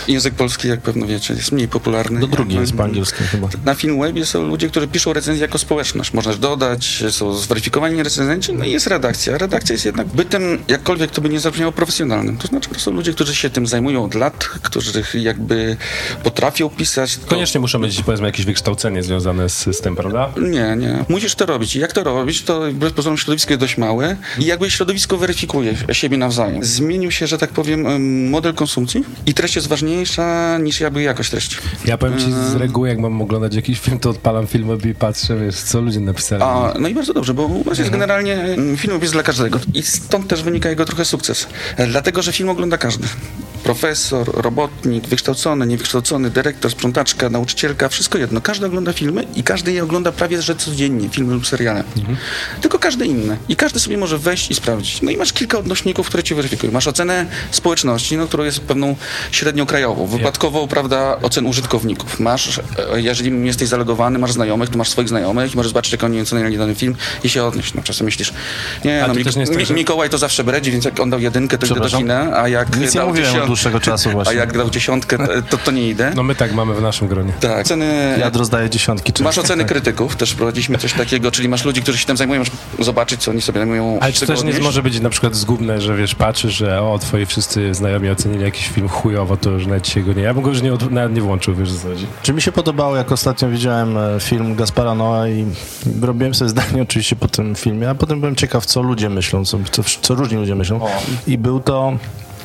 Język 0.07 0.33
polski, 0.33 0.67
jak 0.67 0.81
pewno 0.81 1.07
wiecie, 1.07 1.33
jest 1.33 1.51
mniej 1.51 1.67
popularny. 1.67 2.19
Do 2.19 2.27
drugiej 2.27 2.59
jest 2.59 2.73
po 2.73 2.83
angielskim 2.83 3.25
chyba. 3.27 3.47
Na 3.65 3.75
Filmwebie 3.75 4.25
są 4.25 4.41
ludzie, 4.47 4.69
którzy 4.69 4.87
piszą 4.87 5.13
recenzje 5.13 5.41
jako 5.41 5.57
społeczność. 5.57 6.13
Można 6.13 6.33
dodać, 6.33 7.03
są 7.09 7.33
zweryfikowani 7.33 8.03
recenzenci, 8.03 8.53
no 8.53 8.65
i 8.65 8.71
jest 8.71 8.87
redakcja. 8.87 9.37
Redakcja 9.37 9.73
jest 9.73 9.85
jednak 9.85 10.07
bytem, 10.07 10.41
jakkolwiek 10.67 11.11
to 11.11 11.21
by 11.21 11.29
nie 11.29 11.39
zabrzmiało, 11.39 11.71
profesjonalnym. 11.71 12.37
To 12.37 12.47
znaczy, 12.47 12.69
to 12.69 12.79
są 12.79 12.91
ludzie, 12.91 13.13
którzy 13.13 13.35
się 13.35 13.49
tym 13.49 13.67
zajmują 13.67 14.03
od 14.05 14.13
lat, 14.15 14.43
którzy 14.61 15.03
jakby 15.13 15.77
potrafią 16.23 16.69
pisać. 16.69 17.17
To- 17.17 17.27
Koniecznie 17.27 17.59
muszą 17.59 17.79
mieć, 17.79 18.01
powiedzmy, 18.03 18.27
jakieś 18.27 18.45
wykształcenie 18.45 19.03
związane 19.03 19.49
z, 19.49 19.70
tym, 19.79 19.95
prawda? 19.95 20.29
Nie, 20.41 20.75
nie. 20.77 21.05
Musisz 21.09 21.35
to 21.35 21.45
robić. 21.45 21.75
Jak 21.75 21.93
to 21.93 22.03
robić, 22.03 22.41
to 22.41 22.61
wbrew 22.61 22.93
pozorom 22.93 23.17
środowisko 23.17 23.51
jest 23.51 23.59
dość 23.61 23.77
małe 23.77 24.15
i 24.39 24.45
jakby 24.45 24.71
środowisko 24.71 25.17
weryfikuje 25.17 25.73
siebie 25.91 26.17
nawzajem. 26.17 26.63
Zmienił 26.63 27.11
się, 27.11 27.27
że 27.27 27.37
tak 27.37 27.49
powiem, 27.49 27.87
em, 27.87 28.29
model 28.29 28.53
konsumpcji 28.53 29.03
i 29.25 29.33
treść 29.33 29.55
jest 29.55 29.67
ważniejsza 29.67 30.57
niż 30.57 30.79
jakby 30.79 31.01
jakość 31.01 31.29
treści. 31.29 31.57
Ja 31.85 31.97
powiem 31.97 32.19
ci 32.19 32.25
z 32.31 32.55
reguły, 32.55 32.89
jak 32.89 32.99
mam 32.99 33.21
oglądać 33.21 33.55
jakiś 33.55 33.79
film, 33.79 33.99
to 33.99 34.09
odpalam 34.09 34.47
film 34.47 34.77
i 34.89 34.93
patrzę, 34.93 35.37
wiesz, 35.37 35.55
co 35.55 35.81
ludzie 35.81 35.99
napisali. 35.99 36.43
A, 36.43 36.73
no 36.79 36.87
i 36.87 36.93
bardzo 36.95 37.13
dobrze, 37.13 37.33
bo 37.33 37.43
u 37.43 37.69
nas 37.69 37.79
jest 37.79 37.91
generalnie 37.91 38.33
mm, 38.33 38.77
film 38.77 38.99
jest 39.01 39.13
dla 39.13 39.23
każdego 39.23 39.59
i 39.73 39.83
stąd 39.83 40.27
też 40.27 40.43
wynika 40.43 40.69
jego 40.69 40.85
trochę 40.85 41.05
sukces. 41.05 41.47
Dlatego, 41.87 42.21
że 42.21 42.31
film 42.31 42.49
ogląda 42.49 42.77
każdy. 42.77 43.07
Profesor, 43.63 44.31
robotnik, 44.41 45.07
wykształcony, 45.07 45.65
niewykształcony, 45.67 46.29
dyrektor, 46.29 46.71
sprzątaczka, 46.71 47.29
nauczycielka, 47.29 47.89
wszystko 47.89 48.17
jedno. 48.17 48.41
Każdy 48.41 48.65
ogląda 48.65 48.93
filmy 48.93 49.27
i 49.35 49.43
każdy 49.43 49.71
je 49.71 49.83
ogląda 49.83 50.11
prawie 50.11 50.41
że 50.41 50.55
codziennie, 50.55 51.09
filmy 51.09 51.33
lub 51.33 51.47
seriale. 51.47 51.83
Tylko 52.61 52.79
każdy 52.79 53.05
inny. 53.05 53.37
I 53.49 53.55
każdy 53.55 53.79
sobie 53.79 53.97
może 53.97 54.17
wejść 54.17 54.51
i 54.51 54.55
sprawdzić. 54.55 55.01
No 55.01 55.11
i 55.11 55.17
masz 55.17 55.33
kilka 55.33 55.57
odnośników, 55.57 56.07
które 56.07 56.23
ci 56.23 56.35
weryfikują. 56.35 56.71
Masz 56.71 56.87
ocenę 56.87 57.25
społeczności, 57.51 58.17
no, 58.17 58.27
która 58.27 58.45
jest 58.45 58.59
pewną 58.59 58.95
średnią 59.31 59.65
krajową, 59.65 60.07
wypadkową, 60.07 60.67
prawda, 60.67 61.17
ocen 61.21 61.45
użytkowników. 61.45 62.19
Masz, 62.19 62.57
e, 62.57 63.01
jeżeli 63.01 63.45
jesteś 63.45 63.67
zalogowany, 63.69 64.19
masz 64.19 64.31
znajomych, 64.31 64.69
to 64.69 64.77
masz 64.77 64.89
swoich 64.89 65.09
znajomych 65.09 65.53
i 65.53 65.55
możesz 65.57 65.69
zobaczyć, 65.69 65.91
jak 65.91 66.03
oni 66.03 66.21
ocenili 66.21 66.57
dany 66.57 66.75
film 66.75 66.95
i 67.23 67.29
się 67.29 67.43
odnieść. 67.43 67.73
No 67.73 67.83
czasem 67.83 68.05
myślisz, 68.05 68.33
nie, 68.85 69.03
no, 69.07 69.13
Mik- 69.13 69.37
nie 69.37 69.45
tak, 69.47 69.65
że- 69.65 69.73
Mikołaj 69.73 70.09
to 70.09 70.17
zawsze 70.17 70.43
bredzi, 70.43 70.71
więc 70.71 70.85
jak 70.85 70.99
on 70.99 71.09
dał 71.09 71.19
jedynkę, 71.19 71.57
to 71.57 71.65
idę 71.65 71.75
do 71.75 71.97
kina, 71.97 72.37
a 72.41 72.47
jak 72.47 72.67
Nic 72.79 72.93
nie 72.93 72.99
dał 72.99 73.09
od 73.09 73.49
dłuższego 73.51 73.79
czasu 73.79 74.09
a 74.09 74.11
właśnie. 74.11 74.35
jak 74.35 74.57
dał 74.57 74.69
dziesiątkę, 74.69 75.17
to, 75.49 75.57
to 75.57 75.71
nie 75.71 75.89
idę. 75.89 76.11
No 76.15 76.23
my 76.23 76.35
tak 76.35 76.53
mamy 76.53 76.73
w 76.73 76.81
naszym 76.81 77.07
gronie. 77.07 77.33
Tak. 77.39 77.65
Oceny, 77.65 78.15
Ja 78.19 78.29
rozdaję 78.29 78.69
dziesiątki. 78.69 79.13
Czy... 79.13 79.23
Masz 79.23 79.37
oceny 79.37 79.65
krytyków, 79.65 80.15
też 80.15 80.33
prowadziliśmy 80.33 80.77
coś 80.77 80.93
takiego, 80.93 81.31
czyli 81.31 81.49
masz 81.49 81.65
ludzi, 81.65 81.81
którzy 81.81 81.97
się 81.97 82.05
tym 82.05 82.17
zajmują, 82.17 82.39
możesz 82.39 82.53
zobaczyć, 82.79 83.21
co 83.21 83.31
oni 83.31 83.41
sobie 83.41 83.59
zajmują. 83.59 83.97
Ale 84.01 84.13
czy 84.13 84.27
też 84.27 84.43
nie 84.43 84.59
może 84.59 84.83
być 84.83 84.99
na 84.99 85.09
przykład 85.09 85.35
zgubne, 85.35 85.81
że 85.81 85.95
wiesz, 85.95 86.15
patrzysz, 86.15 86.53
że 86.53 86.81
o, 86.81 86.99
twoi 86.99 87.25
wszyscy 87.25 87.73
znajomi 87.73 88.09
ocenili 88.09 88.43
jakiś 88.43 88.67
film 88.67 88.87
chujowo, 88.89 89.37
to 89.37 89.49
już 89.49 89.65
nawet 89.65 89.87
się 89.87 90.01
go 90.01 90.13
nie... 90.13 90.21
Ja 90.21 90.33
bym 90.33 90.43
go 90.43 90.49
już 90.49 90.61
nie, 90.61 90.73
od- 90.73 90.91
nawet 90.91 91.13
nie 91.15 91.21
włączył, 91.21 91.55
wiesz, 91.55 91.73
co 91.73 91.87
chodzi. 91.87 92.07
Czy 92.23 92.33
mi 92.33 92.41
się 92.41 92.51
podobało, 92.51 92.95
jak 92.95 93.11
ostatnio 93.11 93.49
widziałem 93.49 93.97
e, 93.97 94.19
film 94.19 94.55
Gaspara 94.55 94.95
Noa 94.95 95.27
i 95.27 95.45
robiłem 96.01 96.33
sobie 96.33 96.49
zdanie 96.49 96.81
oczywiście 96.87 97.15
po 97.15 97.27
tym 97.27 97.55
filmie, 97.55 97.89
a 97.89 97.95
potem 97.95 98.19
byłem 98.19 98.35
ciekaw, 98.35 98.65
co 98.65 98.81
ludzie 98.81 99.09
myślą, 99.09 99.45
co, 99.45 99.57
co, 99.71 99.83
co 100.01 100.15
różni 100.15 100.37
ludzie 100.37 100.55
myślą. 100.55 100.79
I 101.27 101.37
był 101.37 101.59
to... 101.59 101.97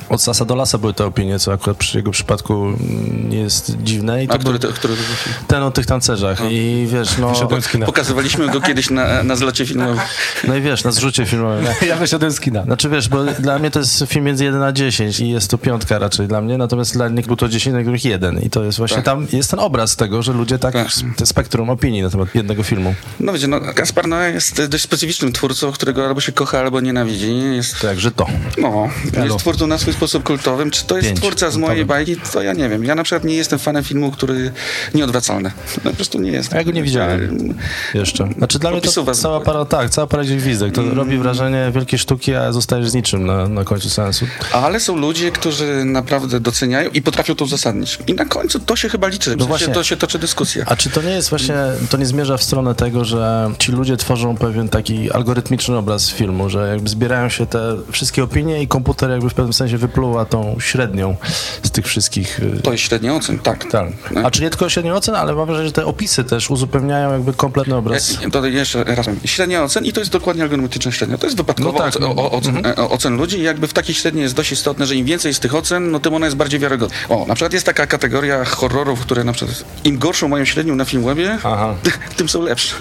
Od 0.08 0.23
sasa 0.23 0.44
do 0.44 0.55
lasa 0.55 0.79
były 0.79 0.94
te 0.94 1.06
opinie, 1.06 1.38
co 1.38 1.53
akurat 1.53 1.76
przy 1.76 1.99
jego 1.99 2.11
przypadku 2.11 2.73
nie 3.29 3.38
jest 3.38 3.76
dziwne. 3.82 4.25
I 4.25 4.29
A 4.29 4.32
to 4.32 4.38
który, 4.38 4.58
był 4.58 4.69
to, 4.69 4.75
który 4.75 4.94
to 4.97 5.03
ten 5.47 5.62
o 5.62 5.70
tych 5.70 5.87
tancerzach. 5.87 6.41
I 6.50 6.87
wiesz, 6.91 7.19
no... 7.19 7.32
Pokazywaliśmy 7.87 8.49
go 8.49 8.61
kiedyś 8.61 8.91
na, 8.91 9.23
na 9.23 9.37
zlocie 9.37 9.67
filmowym. 9.67 9.99
No 10.49 10.56
i 10.56 10.61
wiesz, 10.61 10.85
na 10.85 10.93
zrzucie 10.93 11.26
filmowym. 11.26 11.67
Ja 11.87 11.97
wyszedłem 11.97 12.32
z 12.32 12.41
kina. 12.41 12.62
Znaczy 12.62 12.88
wiesz, 12.88 13.08
bo 13.08 13.25
dla 13.25 13.58
mnie 13.58 13.70
to 13.70 13.79
jest 13.79 14.05
film 14.06 14.25
między 14.25 14.44
1 14.44 14.63
a 14.63 14.72
10 14.72 15.20
i 15.20 15.31
jest 15.31 15.51
to 15.51 15.58
piątka 15.58 15.98
raczej 15.98 16.29
dla 16.29 16.41
mnie, 16.41 16.58
natomiast 16.58 16.93
dla 16.93 17.08
był 17.27 17.36
to 17.36 17.48
10, 17.48 17.75
dla 17.75 17.82
których 17.82 18.05
1 18.05 18.43
i 18.43 18.51
to 18.51 18.65
jest 18.65 18.79
właśnie 18.79 18.96
Tak. 18.96 19.05
tam, 19.05 19.27
jest 19.32 19.51
ten 19.51 19.60
obraz 19.60 19.96
tego, 19.96 20.22
że 20.22 20.32
ludzie 20.32 20.58
tak, 20.58 20.72
Tak. 20.72 20.89
te 21.17 21.27
spektrum 21.27 21.70
opinii 21.70 22.03
na 22.03 22.10
temat 22.10 22.34
jednego 22.34 22.63
filmu. 22.63 22.94
No 23.20 23.32
wiecie, 23.32 23.48
no, 23.48 23.60
Gaspar 23.60 24.05
Noé 24.05 24.32
jest 24.32 24.67
dość 24.67 24.84
specyficznym 24.84 25.32
twórcą, 25.32 25.72
którego 25.72 26.06
albo 26.06 26.20
się 26.20 26.32
kocha, 26.32 26.58
albo 26.58 26.81
nienawidzi. 26.81 27.39
Jest, 27.39 27.81
Także 27.81 28.10
to. 28.10 28.27
no, 28.58 28.89
jest 29.25 29.39
twórcą 29.39 29.67
na 29.67 29.79
swój 29.79 29.93
sposób 29.96 30.22
kultowym. 30.22 30.70
Czy 30.70 30.84
to 30.86 30.96
jest 30.96 31.08
Pięć 31.08 31.20
twórca 31.20 31.50
z 31.50 31.56
mojej 31.56 31.76
kultowym. 31.86 31.86
bajki, 32.06 32.17
to 32.32 32.43
ja 32.43 32.53
nie 32.53 32.69
wiem. 32.69 32.84
Ja 32.84 32.94
na 32.94 33.03
przykład 33.03 33.24
nie 33.24 33.34
jestem 33.34 33.58
fanem 33.58 33.84
filmu, 33.84 34.10
który 34.10 34.53
nieodwracalny. 34.94 35.50
No, 35.84 35.91
po 35.91 35.96
prostu 35.96 36.20
nie 36.20 36.31
jestem. 36.31 36.58
Ja 36.58 36.65
go 36.65 36.70
nie 36.70 36.82
widziałem. 36.82 37.55
Jeszcze. 37.94 38.29
Znaczy 38.38 38.58
dla 38.58 38.70
mnie 38.70 38.81
to 38.81 38.91
Opisuwa- 38.91 39.15
cała 39.22 39.41
para, 39.41 39.65
tak, 39.65 39.91
cała 39.91 40.06
para 40.06 40.24
gwizdek. 40.24 40.74
To 40.74 40.82
robi 40.94 41.19
wrażenie 41.19 41.70
wielkiej 41.74 41.98
sztuki, 41.98 42.34
a 42.34 42.53
zostajesz 42.53 42.88
z 42.91 42.94
niczym 42.94 43.26
na, 43.26 43.48
na 43.48 43.65
końcu 43.65 43.91
sensu. 43.91 44.26
Ale 44.53 44.81
są 44.81 44.96
ludzie, 44.96 45.31
którzy 45.31 45.82
naprawdę 45.84 46.41
doceniają 46.41 46.91
i 46.91 47.03
potrafią 47.03 47.34
to 47.34 47.44
uzasadnić. 47.44 47.98
I 48.06 48.15
na 48.15 48.24
końcu 48.24 48.60
to 48.60 48.76
się 48.76 48.88
chyba 48.88 49.06
liczy. 49.08 49.20
W 49.20 49.24
sensie 49.24 49.36
No 49.38 49.46
właśnie. 49.46 49.74
to 49.74 49.84
się 49.84 49.96
toczy 49.96 50.19
dyskusja. 50.19 50.65
A 50.69 50.76
czy 50.76 50.91
to 50.91 51.03
nie 51.03 51.10
jest 51.10 51.31
właśnie, 51.31 51.55
to 51.91 51.96
nie 51.96 52.06
zmierza 52.06 52.36
w 52.36 52.43
stronę 52.43 52.74
tego, 52.74 53.05
że 53.05 53.50
ci 53.58 53.72
ludzie 53.72 53.96
tworzą 53.96 54.36
pewien 54.36 54.69
taki 54.69 55.12
algorytmiczny 55.12 55.76
obraz 55.76 56.10
filmu, 56.10 56.50
że 56.50 56.69
jakby 56.69 56.88
zbierają 56.88 57.29
się 57.29 57.46
te 57.46 57.76
wszystkie 57.93 58.24
opinie 58.24 58.62
i 58.62 58.69
komputer 58.69 59.10
jakby 59.10 59.31
w 59.31 59.34
pewnym 59.34 59.53
sensie 59.53 59.79
wypluwa 59.86 60.24
tą 60.24 60.56
średnią 60.60 61.16
z 61.62 61.70
tych 61.70 61.86
wszystkich... 61.86 62.40
y, 62.40 62.62
To 62.62 62.72
jest 62.72 62.84
średnia 62.84 63.14
ocen, 63.14 63.38
tak. 63.38 63.64
Tak. 63.70 63.86
A 64.24 64.31
czy 64.31 64.43
nie 64.43 64.50
tylko 64.50 64.69
średnią 64.69 64.94
ocen, 64.94 65.14
ale 65.14 65.34
mam 65.34 65.46
wrażenie, 65.46 65.66
że 65.69 65.72
te 65.72 65.86
opisy 65.86 66.24
też 66.24 66.50
uzupełniają 66.50 67.12
jakby 67.12 67.32
kompletny 67.32 67.74
obraz. 67.76 68.19
Ja- 68.22 68.31
To 68.31 68.46
jeszcze 68.46 68.84
raz. 68.84 69.06
Średnia 69.24 69.62
ocen 69.64 69.84
i 69.84 69.93
to 69.93 70.00
jest 70.00 70.12
dokładnie 70.12 70.43
algorytmetyczna 70.43 70.93
średnia. 70.93 71.19
To 71.19 71.26
jest 71.26 71.36
wypadkowa 71.36 71.72
No 71.78 71.84
tak, 71.90 72.00
no. 72.00 72.08
o, 72.10 72.31
ocen, 72.31 72.56
Mhm. 72.56 72.74
e, 72.78 72.88
ocen 72.90 73.16
ludzi 73.16 73.38
i 73.38 73.43
jakby 73.43 73.66
w 73.69 73.72
takiej 73.72 73.94
średniej 73.94 74.22
jest 74.22 74.34
dość 74.34 74.52
istotne, 74.52 74.86
że 74.86 74.94
im 74.94 75.06
więcej 75.06 75.31
jest 75.31 75.40
tych 75.40 75.55
ocen, 75.55 75.90
no 75.90 76.00
tym 76.00 76.14
ona 76.14 76.26
jest 76.26 76.36
bardziej 76.36 76.60
wiarygodna. 76.60 76.96
O, 77.08 77.24
na 77.28 77.34
przykład 77.34 77.52
jest 77.52 77.66
taka 77.66 77.86
kategoria 77.86 78.44
horrorów, 78.44 79.00
które 79.00 79.24
na 79.24 79.32
przykład 79.32 79.64
im 79.84 79.98
gorszą 79.98 80.28
mają 80.28 80.44
średnią 80.44 80.74
na 80.76 80.84
Filmwebie, 80.84 81.38
Aha. 81.44 81.74
tym 82.16 82.28
są 82.28 82.43
lepsze. 82.43 82.74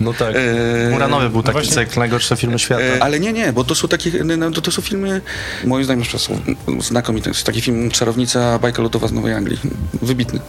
No 0.00 0.12
tak. 0.12 0.34
Eee, 0.36 0.90
Muranowy 0.92 1.30
był 1.30 1.42
taki 1.42 1.52
właśnie- 1.52 1.72
cykl, 1.72 1.98
najgorsze 1.98 2.36
filmy 2.36 2.58
świata. 2.58 2.82
E, 2.82 3.02
ale 3.02 3.20
nie, 3.20 3.32
nie, 3.32 3.52
bo 3.52 3.64
to 3.64 3.74
są 3.74 3.88
takie, 3.88 4.10
no, 4.24 4.50
to, 4.50 4.60
to 4.60 4.70
są 4.70 4.82
filmy, 4.82 5.20
moim 5.64 5.84
zdaniem, 5.84 6.02
przez 6.04 6.23
są 6.24 6.38
znakomite. 6.80 7.30
Jest 7.30 7.44
taki 7.44 7.60
film 7.60 7.90
Czarownica 7.90 8.58
Bajka 8.58 8.82
Lutowa 8.82 9.08
z 9.08 9.12
Nowej 9.12 9.34
Anglii. 9.34 9.58
Wybitny. 10.02 10.40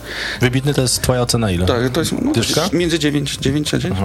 Wybitny 0.42 0.74
to 0.74 0.82
jest 0.82 1.02
twoja 1.02 1.22
ocena 1.22 1.52
ile? 1.52 1.66
Tak, 1.66 1.90
to 1.90 2.00
jest 2.00 2.12
no, 2.12 2.32
między 2.74 3.00
9, 3.00 3.38
9 3.38 3.74
a 3.74 3.78
10. 3.78 4.00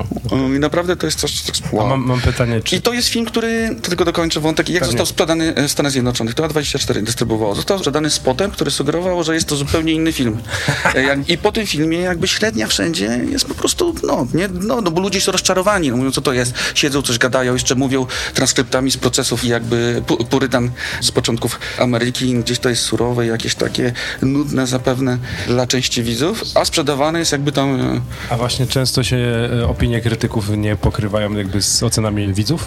I 0.56 0.58
naprawdę 0.58 0.96
to 0.96 1.06
jest 1.06 1.18
coś... 1.18 1.40
coś 1.40 1.62
wow. 1.72 1.88
mam, 1.88 2.06
mam 2.06 2.20
pytanie, 2.20 2.60
czy 2.64 2.76
I 2.76 2.82
to 2.82 2.92
jest 2.92 3.08
film, 3.08 3.26
który, 3.26 3.76
to 3.82 3.88
tylko 3.88 4.04
dokończę 4.04 4.40
wątek, 4.40 4.68
jak 4.68 4.80
Pewnie. 4.80 4.90
został 4.92 5.06
sprzedany 5.06 5.54
e, 5.54 5.68
w 5.68 5.72
Stanach 5.72 5.92
Zjednoczonych, 5.92 6.34
to 6.34 6.48
A24 6.48 7.02
dystrybuowało. 7.02 7.54
Został 7.54 7.78
sprzedany 7.78 8.10
spotem, 8.10 8.50
który 8.50 8.70
sugerował, 8.70 9.24
że 9.24 9.34
jest 9.34 9.48
to 9.48 9.56
zupełnie 9.56 9.92
inny 9.92 10.12
film. 10.12 10.38
E, 10.94 11.16
I 11.28 11.38
po 11.38 11.52
tym 11.52 11.66
filmie 11.66 11.98
jakby 11.98 12.28
średnia 12.28 12.66
wszędzie 12.66 13.20
jest 13.30 13.44
po 13.44 13.54
prostu, 13.54 13.94
no, 14.02 14.26
nie, 14.34 14.48
no, 14.48 14.80
no 14.80 14.90
bo 14.90 15.00
ludzie 15.00 15.20
są 15.20 15.32
rozczarowani, 15.32 15.90
no, 15.90 15.96
mówią, 15.96 16.10
co 16.10 16.20
to 16.20 16.32
jest, 16.32 16.54
siedzą, 16.74 17.02
coś 17.02 17.18
gadają, 17.18 17.52
jeszcze 17.52 17.74
mówią 17.74 18.06
transkryptami 18.34 18.90
z 18.90 18.96
procesów 18.96 19.44
i 19.44 19.48
jakby 19.48 20.02
pu, 20.06 20.24
purytan 20.24 20.70
z 21.00 21.10
początków 21.10 21.59
Ameryki, 21.78 22.34
gdzieś 22.34 22.58
to 22.58 22.68
jest 22.68 22.82
surowe, 22.82 23.26
jakieś 23.26 23.54
takie 23.54 23.92
nudne 24.22 24.66
zapewne 24.66 25.18
dla 25.46 25.66
części 25.66 26.02
widzów, 26.02 26.44
a 26.54 26.64
sprzedawane 26.64 27.18
jest 27.18 27.32
jakby 27.32 27.52
tam... 27.52 27.80
e, 27.80 28.00
A 28.30 28.36
właśnie 28.36 28.66
często 28.66 29.02
się 29.02 29.16
e, 29.60 29.66
opinie 29.68 30.00
krytyków 30.00 30.50
nie 30.56 30.76
pokrywają 30.76 31.32
jakby 31.32 31.62
z 31.62 31.82
ocenami 31.82 32.34
widzów? 32.34 32.66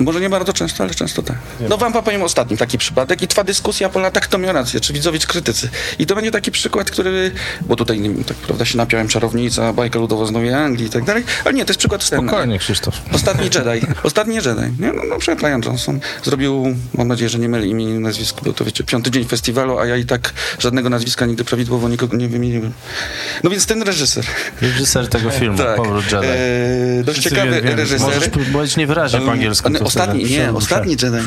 Może 0.00 0.20
nie 0.20 0.30
bardzo 0.30 0.52
często, 0.52 0.84
ale 0.84 0.94
często 0.94 1.22
tak. 1.22 1.36
No 1.68 1.76
wam 1.76 1.92
powiem 1.92 2.22
ostatni 2.22 2.56
taki 2.56 2.78
przypadek 2.78 3.22
i 3.22 3.28
trwa 3.28 3.44
dyskusja 3.44 3.88
po 3.88 4.00
latach, 4.00 4.22
kto 4.22 4.38
miał 4.38 4.52
rację, 4.52 4.80
czy 4.80 4.92
widzowie, 4.92 5.18
czy 5.18 5.26
krytycy. 5.26 5.68
I 5.98 6.06
to 6.06 6.14
będzie 6.14 6.30
taki 6.30 6.50
przykład, 6.50 6.90
który, 6.90 7.32
bo 7.60 7.76
tutaj, 7.76 8.00
nie 8.00 8.24
tak 8.24 8.36
prawda, 8.36 8.64
się 8.64 8.76
napiałem 8.76 9.08
czarownica, 9.08 9.72
bajka 9.72 9.98
ludowa 9.98 10.26
z 10.26 10.30
Nowej 10.30 10.54
Anglii 10.54 10.86
i 10.86 10.90
tak 10.90 11.04
dalej, 11.04 11.24
ale 11.44 11.54
nie, 11.54 11.64
to 11.64 11.70
jest 11.70 11.78
przykład 11.78 12.02
wstępny. 12.04 12.28
Spokojnie, 12.28 12.58
Krzysztof. 12.58 12.94
Ostatni 13.12 13.44
Jedi. 13.44 13.86
Ostatni 14.02 14.34
Jedi. 14.34 14.48
Nie? 14.78 14.92
No, 14.92 15.04
na 15.04 15.18
przykład 15.18 15.42
Ryan 15.42 15.62
Johnson 15.64 16.00
zrobił, 16.22 16.76
mam 16.94 17.08
nadzieję, 17.08 17.28
że 17.28 17.38
nie 17.38 17.48
mylę 17.48 17.66
imienia 17.66 17.94
i 17.94 17.98
nazwisko, 17.98 18.40
bo 18.44 18.52
to 18.52 18.64
wiecie, 18.64 18.84
piąty 18.84 19.10
dzień 19.10 19.24
festiwalu, 19.24 19.78
a 19.78 19.86
ja 19.86 19.96
i 19.96 20.04
tak 20.04 20.32
żadnego 20.58 20.90
nazwiska 20.90 21.26
nigdy 21.26 21.44
prawidłowo 21.44 21.88
nikogo 21.88 22.16
nie 22.16 22.28
wymieniłem. 22.28 22.72
No 23.44 23.50
więc 23.50 23.66
ten 23.66 23.82
reżyser. 23.82 24.24
Reżyser 24.60 25.08
tego 25.08 25.30
filmu, 25.40 25.58
Tak. 25.58 25.76
Powrót 25.76 26.04
Jedi. 26.12 26.26
E, 26.26 27.02
dość 27.04 27.18
Wszyscy 27.18 27.36
ciekawy 27.36 27.62
wiemy. 27.62 27.76
reżyser. 27.76 28.00
Możesz 28.00 28.28
powiedzieć 28.52 28.76
niewyraźnie 28.76 29.20
po 29.20 29.32
angielsku. 29.32 29.68
Um, 29.68 29.78
to 29.78 29.89
ostatni, 29.90 30.24
nie, 30.24 30.52
ostatni 30.52 30.92
Jedi. 31.02 31.24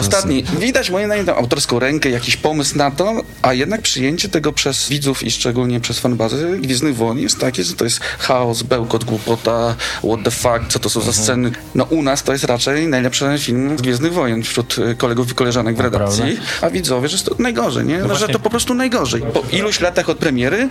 Ostatni. 0.00 0.44
Widać 0.60 0.90
moim 0.90 1.06
zdaniem 1.06 1.26
tam 1.26 1.38
autorską 1.38 1.78
rękę, 1.78 2.10
jakiś 2.10 2.36
pomysł 2.36 2.78
na 2.78 2.90
to, 2.90 3.22
a 3.42 3.52
jednak 3.52 3.82
przyjęcie 3.82 4.28
tego 4.28 4.52
przez 4.52 4.88
widzów 4.88 5.22
i 5.22 5.30
szczególnie 5.30 5.80
przez 5.80 5.98
fanbazę 5.98 6.36
Gwiezdnych 6.58 6.96
Wojen 6.96 7.18
jest 7.18 7.38
takie, 7.38 7.64
że 7.64 7.74
to 7.74 7.84
jest 7.84 8.00
chaos, 8.00 8.62
bełkot, 8.62 9.04
głupota, 9.04 9.74
what 9.98 10.22
the 10.24 10.30
fuck, 10.30 10.60
co 10.68 10.78
to 10.78 10.90
są 10.90 11.00
Mhm. 11.00 11.16
za 11.16 11.22
sceny. 11.22 11.50
No 11.74 11.84
u 11.84 12.02
nas 12.02 12.22
to 12.22 12.32
jest 12.32 12.44
raczej 12.44 12.88
najlepszy 12.88 13.24
film 13.38 13.78
z 13.78 13.82
Gwiezdnych 13.82 14.12
Wojen 14.12 14.42
wśród 14.42 14.76
e, 14.78 14.94
kolegów 14.94 15.30
i 15.30 15.34
koleżanek 15.34 15.76
w 15.76 15.80
redakcji, 15.80 16.38
a 16.60 16.70
widzowie, 16.70 17.08
że 17.08 17.14
jest 17.14 17.26
to 17.26 17.34
najgorzej, 17.38 17.84
nie? 17.86 17.98
No, 17.98 18.02
że 18.02 18.08
właśnie- 18.08 18.32
to 18.34 18.38
po 18.40 18.50
prostu 18.50 18.74
najgorzej. 18.74 19.22
Po 19.22 19.42
iluś 19.52 19.80
latach 19.80 20.08
od 20.08 20.18
premiery, 20.18 20.68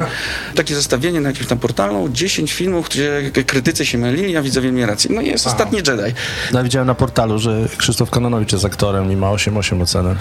takie 0.55 0.75
zestawienie 0.75 1.21
na 1.21 1.29
jakimś 1.29 1.47
tam 1.47 1.57
portalu, 1.59 2.09
10 2.09 2.53
filmów, 2.53 2.89
gdzie 2.89 3.31
krytycy 3.47 3.85
się 3.85 3.97
mylili, 3.97 4.37
a 4.37 4.41
widzowie 4.41 4.71
mieli 4.71 4.85
rację. 4.85 5.09
No 5.13 5.21
jest 5.21 5.47
ostatni 5.47 5.77
Jedi. 5.77 6.15
No, 6.53 6.63
widziałem 6.63 6.87
na 6.87 6.95
portalu, 6.95 7.34
że 7.39 7.65
Krzysztof 7.77 8.09
Kanonowicz 8.09 8.51
jest 8.51 8.65
aktorem 8.65 9.11
i 9.11 9.15
ma 9.15 9.27
8,8 9.27 9.81
ocenę. 9.81 10.15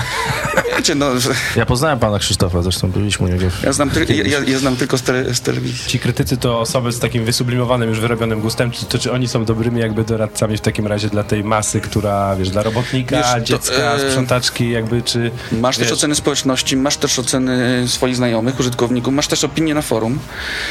Wiecie, 0.76 0.94
no, 0.94 1.20
że 1.20 1.30
Ja 1.56 1.66
poznałem 1.66 1.98
pana 1.98 2.18
Krzysztofa, 2.18 2.62
zresztą 2.62 2.90
byliśmy 2.90 3.26
u 3.26 3.28
niego. 3.30 3.50
w- 3.50 3.62
ja 3.62 3.72
znam, 3.72 3.90
tyl- 3.90 4.26
ja, 4.26 4.38
ja, 4.46 4.58
znam 4.58 4.76
tylko 4.76 4.98
z, 4.98 5.02
tele, 5.02 5.34
z 5.34 5.40
telewizji. 5.40 5.78
Ci 5.90 5.98
krytycy 5.98 6.36
to 6.36 6.60
osoby 6.60 6.92
z 6.92 6.98
takim 6.98 7.24
wysublimowanym, 7.24 7.88
już 7.88 8.00
wyrobionym 8.00 8.40
gustem, 8.40 8.70
czy, 8.70 8.86
to 8.86 8.98
czy 8.98 9.12
oni 9.12 9.28
są 9.28 9.44
dobrymi 9.44 9.80
jakby 9.80 10.04
doradcami 10.04 10.56
w 10.56 10.60
takim 10.60 10.86
razie 10.86 11.08
dla 11.08 11.24
tej 11.24 11.44
masy, 11.44 11.80
która, 11.80 12.36
wiesz, 12.36 12.50
dla 12.50 12.62
robotnika, 12.62 13.16
Wiesz, 13.16 13.26
to, 13.34 13.40
dziecka, 13.40 13.74
e, 13.94 14.08
sprzątaczki 14.10 14.70
jakby, 14.70 15.02
czy... 15.02 15.30
Masz 15.52 15.76
też 15.78 15.84
wiesz, 15.88 15.92
oceny 15.98 16.14
społeczności, 16.14 16.76
masz 16.76 16.96
też 16.96 17.18
oceny 17.18 17.84
swoich 17.88 18.16
znajomych, 18.16 18.60
użytkowników, 18.60 19.14
masz 19.14 19.26
też 19.28 19.44
opinie 19.44 19.74
na 19.74 19.82
forum. 19.82 20.18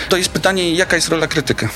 To 0.09 0.17
jest 0.17 0.29
pytanie, 0.29 0.73
jaka 0.73 0.95
jest 0.95 1.09
rola 1.09 1.27
krytyka? 1.27 1.69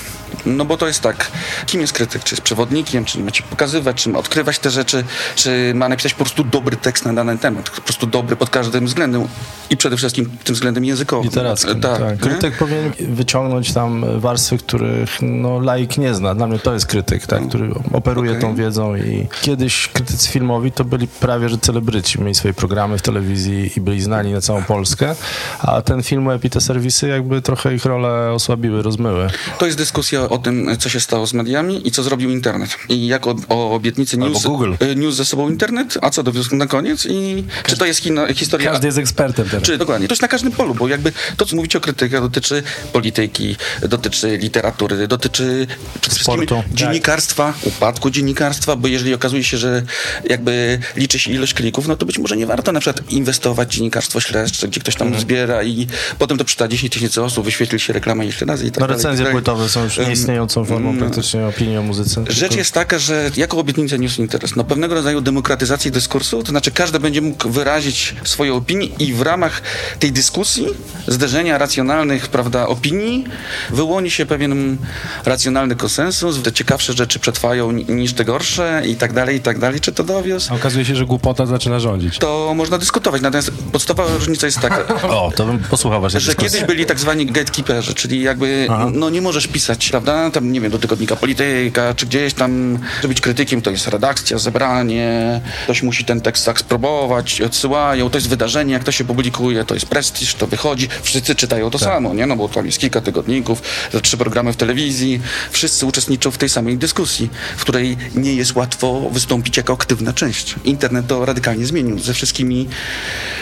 No 0.45 0.65
bo 0.65 0.77
to 0.77 0.87
jest 0.87 1.01
tak, 1.01 1.31
kim 1.65 1.81
jest 1.81 1.93
krytyk? 1.93 2.23
Czy 2.23 2.35
jest 2.35 2.41
przewodnikiem, 2.41 3.05
czy 3.05 3.19
ma 3.19 3.31
ci 3.31 3.43
pokazywać, 3.43 4.03
czy 4.03 4.09
ma 4.09 4.19
odkrywać 4.19 4.59
te 4.59 4.69
rzeczy, 4.69 5.03
czy 5.35 5.71
ma 5.75 5.89
napisać 5.89 6.13
po 6.13 6.23
prostu 6.23 6.43
dobry 6.43 6.77
tekst 6.77 7.05
na 7.05 7.13
dany 7.13 7.37
temat, 7.37 7.69
po 7.69 7.81
prostu 7.81 8.07
dobry 8.07 8.35
pod 8.35 8.49
każdym 8.49 8.85
względem 8.85 9.27
i 9.69 9.77
przede 9.77 9.97
wszystkim 9.97 10.29
tym 10.43 10.55
względem 10.55 10.85
językowym. 10.85 11.25
Literackim, 11.25 11.81
Tak. 11.81 11.99
tak. 11.99 12.11
nie? 12.11 12.17
Krytyk 12.17 12.57
powinien 12.57 12.91
wyciągnąć 12.99 13.73
tam 13.73 14.19
warstwy, 14.19 14.57
których 14.57 15.09
no, 15.21 15.59
laik 15.59 15.97
nie 15.97 16.13
zna. 16.13 16.35
Dla 16.35 16.47
mnie 16.47 16.59
to 16.59 16.73
jest 16.73 16.85
krytyk, 16.85 17.27
tak, 17.27 17.47
który 17.47 17.69
operuje 17.93 18.31
Okej. 18.31 18.41
tą 18.41 18.55
wiedzą 18.55 18.95
i 18.95 19.27
kiedyś 19.41 19.87
krytycy 19.87 20.29
filmowi 20.29 20.71
to 20.71 20.85
byli 20.85 21.07
prawie, 21.07 21.49
że 21.49 21.57
celebryci. 21.57 22.21
Mieli 22.21 22.35
swoje 22.35 22.53
programy 22.53 22.97
w 22.97 23.01
telewizji 23.01 23.71
i 23.77 23.81
byli 23.81 24.01
znani 24.01 24.33
na 24.33 24.41
całą 24.41 24.63
Polskę, 24.63 25.15
a 25.59 25.81
ten 25.81 26.03
film 26.03 26.27
i 26.43 26.49
te 26.49 26.61
serwisy 26.61 27.07
jakby 27.07 27.41
trochę 27.41 27.75
ich 27.75 27.85
rolę 27.85 28.31
osłabiły, 28.31 28.81
rozmyły. 28.81 29.27
To 29.57 29.65
jest 29.65 29.77
dyskusja 29.77 30.16
o 30.21 30.37
tym, 30.37 30.77
co 30.79 30.89
się 30.89 30.99
stało 30.99 31.27
z 31.27 31.33
mediami 31.33 31.87
i 31.87 31.91
co 31.91 32.03
zrobił 32.03 32.29
internet. 32.29 32.69
I 32.89 33.07
jak 33.07 33.27
o, 33.27 33.35
o 33.49 33.75
obietnicy 33.75 34.17
news, 34.17 34.45
y, 34.81 34.95
news 34.95 35.15
ze 35.15 35.25
sobą 35.25 35.49
internet, 35.49 35.97
a 36.01 36.09
co 36.09 36.23
dowiózł 36.23 36.55
na 36.55 36.67
koniec 36.67 37.05
i 37.05 37.43
czy 37.65 37.77
to 37.77 37.85
jest 37.85 38.03
historia... 38.35 38.71
Każdy 38.71 38.87
jest 38.87 38.97
ekspertem 38.97 39.49
teraz. 39.49 39.63
Czy, 39.65 39.77
dokładnie. 39.77 40.07
To 40.07 40.11
jest 40.13 40.21
na 40.21 40.27
każdym 40.27 40.51
polu, 40.51 40.75
bo 40.75 40.87
jakby 40.87 41.11
to, 41.37 41.45
co 41.45 41.55
mówicie 41.55 41.77
o 41.77 41.81
krytykach, 41.81 42.21
dotyczy 42.21 42.63
polityki, 42.93 43.55
dotyczy 43.81 44.37
literatury, 44.37 45.07
dotyczy 45.07 45.67
przede 46.01 46.15
wszystkim 46.15 46.33
Sportu. 46.47 46.63
dziennikarstwa, 46.73 47.53
upadku 47.63 48.09
dziennikarstwa, 48.09 48.75
bo 48.75 48.87
jeżeli 48.87 49.13
okazuje 49.13 49.43
się, 49.43 49.57
że 49.57 49.83
jakby 50.29 50.79
liczy 50.95 51.19
się 51.19 51.31
ilość 51.31 51.53
klików, 51.53 51.87
no 51.87 51.95
to 51.95 52.05
być 52.05 52.17
może 52.19 52.37
nie 52.37 52.45
warto 52.47 52.71
na 52.71 52.79
przykład 52.79 53.11
inwestować 53.11 53.67
w 53.67 53.71
dziennikarstwo 53.71 54.19
śledcze, 54.19 54.67
gdzie 54.67 54.79
ktoś 54.79 54.95
tam 54.95 55.07
Mhm. 55.07 55.21
zbiera 55.21 55.63
i 55.63 55.87
potem 56.19 56.37
to 56.37 56.45
przeczyta 56.45 56.67
10 56.67 56.93
tysięcy 56.93 57.23
osób, 57.23 57.45
wyświetli 57.45 57.79
się 57.79 57.93
reklama 57.93 58.23
jeszcze 58.23 58.45
raz 58.45 58.63
i 58.63 58.71
tak 58.71 58.79
No 58.79 58.87
dalej, 58.87 58.97
recenzje 58.97 59.25
tak 59.25 59.33
płytowe 59.33 59.69
są 59.69 59.83
już 59.83 59.99
Em, 59.99 60.06
nieistniejącą 60.07 60.65
formą 60.65 60.89
mm, 60.89 60.99
praktycznie 61.01 61.45
opinii 61.47 61.77
o 61.77 61.81
muzyce. 61.83 62.23
Rzecz 62.29 62.39
Tylko- 62.39 62.55
jest 62.55 62.71
taka, 62.73 62.99
że 62.99 63.31
jako 63.37 63.57
obietnica 63.57 63.97
News 63.97 64.19
Interes, 64.19 64.55
no 64.55 64.63
pewnego 64.63 64.95
rodzaju 64.95 65.21
demokratyzacji 65.21 65.91
dyskursu, 65.91 66.43
to 66.43 66.49
znaczy 66.49 66.71
każdy 66.71 66.99
będzie 66.99 67.21
mógł 67.21 67.49
wyrazić 67.49 68.15
swoją 68.23 68.55
opinię 68.55 68.85
i 68.99 69.13
w 69.13 69.21
ramach 69.21 69.61
tej 69.99 70.11
dyskusji, 70.11 70.67
zderzenia 71.07 71.57
racjonalnych, 71.57 72.27
prawda, 72.27 72.67
opinii, 72.67 73.23
wyłoni 73.69 74.11
się 74.11 74.25
pewien 74.25 74.77
racjonalny 75.25 75.75
konsensus, 75.75 76.41
te 76.43 76.51
ciekawsze 76.51 76.93
rzeczy 76.93 77.19
przetrwają 77.19 77.71
ni- 77.71 77.85
niż 77.85 78.13
te 78.13 78.25
gorsze 78.25 78.81
i 78.85 78.95
tak 78.95 79.13
dalej, 79.13 79.35
i 79.37 79.39
tak 79.39 79.59
dalej. 79.59 79.79
Czy 79.79 79.91
to 79.91 80.03
dowiózł? 80.03 80.53
A 80.53 80.55
okazuje 80.55 80.85
się, 80.85 80.95
że 80.95 81.05
głupota 81.05 81.45
zaczyna 81.45 81.79
rządzić. 81.79 82.17
To 82.17 82.53
można 82.55 82.77
dyskutować, 82.77 83.21
natomiast 83.21 83.51
podstawowa 83.71 84.13
różnica 84.17 84.45
jest 84.47 84.59
taka, 84.59 84.77
O, 85.17 85.31
to 85.35 85.45
bym 85.45 85.59
posłuchał 85.59 86.01
waszej 86.01 86.21
że 86.21 86.27
dyskusji. 86.27 86.51
kiedyś 86.51 86.67
byli 86.67 86.85
tak 86.85 86.99
zwani 86.99 87.25
gatekeeperzy, 87.25 87.93
czyli 87.93 88.21
jakby, 88.21 88.67
Aha. 88.69 88.89
no 88.93 89.09
nie 89.09 89.21
możesz 89.21 89.47
pisać, 89.47 89.91
prawda, 90.01 90.31
tam 90.31 90.51
nie 90.51 90.61
wiem, 90.61 90.71
do 90.71 90.79
tygodnika 90.79 91.15
polityka, 91.15 91.93
czy 91.93 92.05
gdzieś 92.05 92.33
tam, 92.33 92.79
żeby 93.01 93.07
być 93.07 93.21
krytykiem, 93.21 93.61
to 93.61 93.71
jest 93.71 93.87
redakcja, 93.87 94.37
zebranie, 94.37 95.41
ktoś 95.63 95.83
musi 95.83 96.05
ten 96.05 96.21
tekst 96.21 96.45
tak 96.45 96.59
spróbować, 96.59 97.41
odsyłają, 97.41 98.09
to 98.09 98.17
jest 98.17 98.29
wydarzenie, 98.29 98.73
jak 98.73 98.83
to 98.83 98.91
się 98.91 99.03
publikuje, 99.03 99.65
to 99.65 99.73
jest 99.73 99.85
prestiż, 99.85 100.35
to 100.35 100.47
wychodzi, 100.47 100.87
wszyscy 101.01 101.35
czytają 101.35 101.69
to 101.69 101.79
samo, 101.79 102.13
nie, 102.13 102.25
no 102.25 102.35
bo 102.35 102.49
tam 102.49 102.65
jest 102.65 102.79
kilka 102.79 103.01
tygodników, 103.01 103.61
trzy 104.01 104.17
programy 104.17 104.53
w 104.53 104.55
telewizji, 104.55 105.21
wszyscy 105.51 105.85
uczestniczą 105.85 106.31
w 106.31 106.37
tej 106.37 106.49
samej 106.49 106.77
dyskusji, 106.77 107.29
w 107.57 107.61
której 107.61 107.97
nie 108.15 108.33
jest 108.33 108.55
łatwo 108.55 109.09
wystąpić 109.11 109.57
jako 109.57 109.73
aktywna 109.73 110.13
część. 110.13 110.55
Internet 110.63 111.07
to 111.07 111.25
radykalnie 111.25 111.65
zmienił 111.65 111.99
ze 111.99 112.13
wszystkimi 112.13 112.67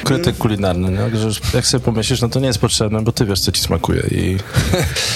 Krytyk 0.04 0.38
kulinarny, 0.38 0.92
nie? 0.92 1.20
że 1.20 1.40
jak 1.54 1.68
sobie 1.68 1.84
pomyślisz, 1.84 2.22
no 2.22 2.30
to 2.30 2.40
nie 2.40 2.48
jest 2.48 2.60
potrzebne, 2.60 3.02
bo 3.02 3.12
ty 3.12 3.26
wiesz, 3.26 3.40
co 3.40 3.52
ci 3.52 3.62
smakuje 3.62 4.02
i... 4.12 4.38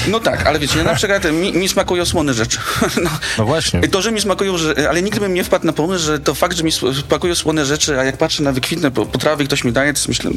No 0.07 0.19
tak, 0.19 0.47
ale 0.47 0.59
wiecie, 0.59 0.83
na 0.83 0.95
przykład 0.95 1.28
mi, 1.31 1.53
mi 1.53 1.69
smakują 1.69 2.05
słone 2.05 2.33
rzeczy. 2.33 2.59
No, 3.03 3.09
No 3.37 3.45
właśnie. 3.45 3.81
To, 3.81 4.01
że 4.01 4.11
mi 4.11 4.21
smakują, 4.21 4.57
że, 4.57 4.89
ale 4.89 5.01
nigdy 5.01 5.19
bym 5.19 5.33
nie 5.33 5.43
wpadł 5.43 5.65
na 5.65 5.73
pomysł, 5.73 6.05
że 6.05 6.19
to 6.19 6.33
fakt, 6.35 6.57
że 6.57 6.63
mi 6.63 6.71
smakują 7.07 7.35
słone 7.35 7.65
rzeczy, 7.65 7.99
a 7.99 8.03
jak 8.03 8.17
patrzę 8.17 8.43
na 8.43 8.51
wykwitne 8.51 8.91
po- 8.91 9.05
potrawy, 9.05 9.45
ktoś 9.45 9.63
mi 9.63 9.71
daje, 9.71 9.93
to 9.93 9.99
myślę, 10.07 10.31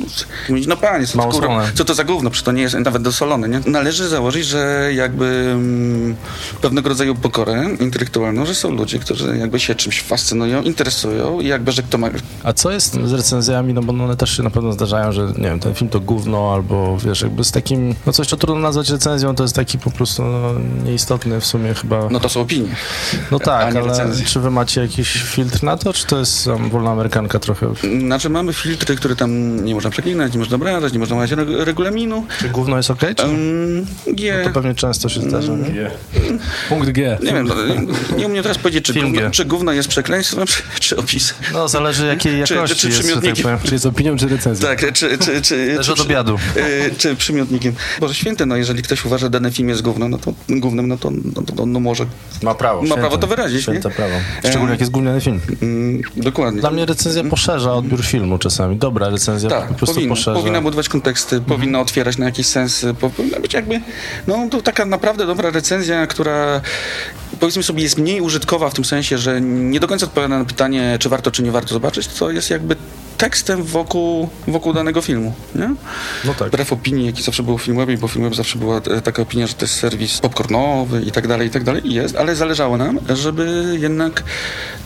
no, 0.48 0.56
no 0.66 0.76
panie, 0.76 1.06
co, 1.06 1.18
to, 1.18 1.28
kurwa, 1.28 1.66
co 1.74 1.84
to 1.84 1.94
za 1.94 2.04
gówno, 2.04 2.30
przecież 2.30 2.44
to 2.44 2.52
nie 2.52 2.62
jest 2.62 2.74
nawet 2.74 3.02
dosolone, 3.02 3.48
nie? 3.48 3.60
Należy 3.66 4.08
założyć, 4.08 4.46
że 4.46 4.90
jakby 4.94 5.24
mm, 5.54 6.16
pewnego 6.60 6.88
rodzaju 6.88 7.14
pokorę 7.14 7.68
intelektualną, 7.80 8.46
że 8.46 8.54
są 8.54 8.70
ludzie, 8.70 8.98
którzy 8.98 9.36
jakby 9.38 9.60
się 9.60 9.74
czymś 9.74 10.02
fascynują, 10.02 10.62
interesują 10.62 11.40
i 11.40 11.46
jakby, 11.46 11.72
że 11.72 11.82
kto 11.82 11.98
ma... 11.98 12.08
A 12.42 12.52
co 12.52 12.70
jest 12.70 12.98
z 13.04 13.12
recenzjami, 13.12 13.74
no 13.74 13.82
bo 13.82 14.04
one 14.04 14.16
też 14.16 14.36
się 14.36 14.42
na 14.42 14.50
pewno 14.50 14.72
zdarzają, 14.72 15.12
że 15.12 15.26
nie 15.36 15.44
wiem, 15.48 15.60
ten 15.60 15.74
film 15.74 15.90
to 15.90 16.00
gówno, 16.00 16.52
albo 16.54 16.98
wiesz, 16.98 17.20
jakby 17.22 17.44
z 17.44 17.50
takim, 17.50 17.94
no 18.06 18.12
coś, 18.12 18.26
co 18.26 18.36
trudno 18.36 18.62
nazwać 18.62 18.90
recenzją, 18.90 19.34
to 19.34 19.42
jest 19.42 19.54
taki 19.56 19.78
po 19.78 19.90
prostu 19.90 20.22
no, 20.22 20.54
nieistotny 20.84 21.40
w 21.40 21.46
sumie 21.46 21.74
chyba. 21.74 22.08
No 22.10 22.20
to 22.20 22.28
są 22.28 22.40
opinie. 22.40 22.68
No 23.30 23.38
tak, 23.38 23.76
ale 23.76 23.86
recenzje. 23.86 24.26
czy 24.26 24.40
wy 24.40 24.50
macie 24.50 24.80
jakiś 24.80 25.12
filtr 25.22 25.62
na 25.62 25.76
to, 25.76 25.92
czy 25.92 26.06
to 26.06 26.18
jest 26.18 26.46
um, 26.46 26.70
wolna 26.70 26.90
amerykanka 26.90 27.38
trochę? 27.38 27.72
Znaczy 28.00 28.28
mamy 28.30 28.52
filtry, 28.52 28.96
które 28.96 29.16
tam 29.16 29.64
nie 29.64 29.74
można 29.74 29.90
przeklinać, 29.90 30.32
nie 30.32 30.38
można 30.38 30.56
obrażać, 30.56 30.92
nie 30.92 30.98
można 30.98 31.16
łamać 31.16 31.30
reg- 31.30 31.64
regulaminu. 31.64 32.26
Czy 32.40 32.48
gówno 32.48 32.76
jest 32.76 32.90
okej? 32.90 33.14
czy... 33.14 33.22
Um, 33.26 33.86
G. 34.06 34.44
To 34.44 34.50
pewnie 34.50 34.74
często 34.74 35.08
się 35.08 35.20
zdarza, 35.20 35.52
nie? 35.52 35.70
G. 35.70 35.90
Punkt 36.68 36.90
G. 36.90 37.18
Nie 37.22 37.32
wiem, 37.32 37.46
no, 37.46 37.54
nie 38.16 38.26
umiem 38.26 38.42
teraz 38.42 38.58
powiedzieć, 38.58 38.84
czy 38.84 38.94
gówno, 38.94 39.30
czy 39.30 39.44
gówno 39.44 39.72
jest 39.72 39.88
przekleństwem, 39.88 40.46
czy, 40.46 40.62
czy 40.80 40.96
opisem. 40.96 41.36
No, 41.52 41.68
zależy 41.68 42.06
jakiej 42.06 42.44
Czy- 42.44 42.54
jakości 42.54 42.76
czy 42.76 42.88
jest, 42.88 43.14
tak 43.14 43.34
powiem. 43.42 43.58
Czy 43.64 43.72
jest 43.72 43.86
opinią, 43.86 44.16
czy 44.16 44.28
recenzją? 44.28 44.68
Tak, 44.68 44.92
czy, 44.92 45.18
czy, 45.18 45.42
czy, 45.42 45.74
Też 45.76 45.86
czy, 45.86 45.92
od 45.92 46.00
obiadu. 46.00 46.38
y, 46.56 46.94
czy 46.98 47.16
przymiotnikiem. 47.16 47.74
Boże 48.00 48.14
święty, 48.14 48.46
no 48.46 48.56
jeżeli 48.56 48.82
ktoś 48.82 49.04
uważa, 49.04 49.26
że 49.26 49.30
dany 49.30 49.50
film 49.50 49.68
jest 49.68 49.82
gówno, 49.82 50.08
no 50.08 50.18
to 50.18 50.34
no 50.74 50.96
to, 50.96 51.10
no, 51.10 51.42
to 51.56 51.66
no 51.66 51.80
może. 51.80 52.06
Ma 52.42 52.54
prawo. 52.54 52.82
Ma 52.82 52.94
prawo 52.96 53.18
to 53.18 53.26
wyrazić, 53.26 53.62
Święte 53.62 53.88
nie? 53.88 53.94
prawo. 53.94 54.14
Szczególnie 54.44 54.70
jak 54.70 54.80
jest 54.80 54.92
gówniany 54.92 55.20
film. 55.20 55.40
Mm, 55.62 56.02
dokładnie. 56.16 56.60
Dla 56.60 56.70
mnie 56.70 56.86
recenzja 56.86 57.24
poszerza 57.24 57.74
odbiór 57.74 58.04
filmu 58.04 58.38
czasami. 58.38 58.76
Dobra 58.76 59.08
recenzja 59.08 59.50
Tak, 59.50 59.68
po 59.68 59.74
prostu 59.74 59.94
powinna, 59.94 60.14
poszerza. 60.14 60.40
powinna 60.40 60.60
budować 60.60 60.88
konteksty, 60.88 61.40
powinna 61.40 61.80
otwierać 61.80 62.18
na 62.18 62.24
jakieś 62.26 62.46
sensy, 62.46 62.94
po- 62.94 63.10
powinna 63.10 63.40
być 63.40 63.54
jakby, 63.54 63.80
no 64.26 64.48
to 64.50 64.62
taka 64.62 64.84
naprawdę 64.84 65.26
dobra 65.26 65.50
recenzja, 65.50 66.06
która 66.06 66.60
powiedzmy 67.40 67.62
sobie 67.62 67.82
jest 67.82 67.98
mniej 67.98 68.20
użytkowa 68.20 68.70
w 68.70 68.74
tym 68.74 68.84
sensie, 68.84 69.18
że 69.18 69.40
nie 69.40 69.80
do 69.80 69.88
końca 69.88 70.06
odpowiada 70.06 70.38
na 70.38 70.44
pytanie, 70.44 70.96
czy 71.00 71.08
warto, 71.08 71.30
czy 71.30 71.42
nie 71.42 71.52
warto 71.52 71.74
zobaczyć, 71.74 72.06
to 72.08 72.30
jest 72.30 72.50
jakby 72.50 72.76
tekstem 73.22 73.62
wokół, 73.62 74.28
wokół 74.48 74.72
danego 74.72 75.02
filmu, 75.02 75.34
nie? 75.54 75.74
No 76.24 76.34
tak. 76.34 76.48
Wbrew 76.48 76.72
opinii, 76.72 77.06
jaki 77.06 77.22
zawsze 77.22 77.42
był 77.42 77.58
w 77.58 77.62
Filmwebie, 77.62 77.98
bo 77.98 78.08
Filmweb 78.08 78.34
zawsze 78.34 78.58
była 78.58 78.76
e, 78.76 79.00
taka 79.00 79.22
opinia, 79.22 79.46
że 79.46 79.54
to 79.54 79.64
jest 79.64 79.74
serwis 79.74 80.20
popcornowy 80.20 81.02
i 81.02 81.12
tak 81.12 81.28
dalej, 81.28 81.48
i 81.48 81.50
tak 81.50 81.64
dalej, 81.64 81.88
i 81.88 81.94
jest, 81.94 82.16
ale 82.16 82.36
zależało 82.36 82.76
nam, 82.76 82.98
żeby 83.14 83.76
jednak 83.80 84.22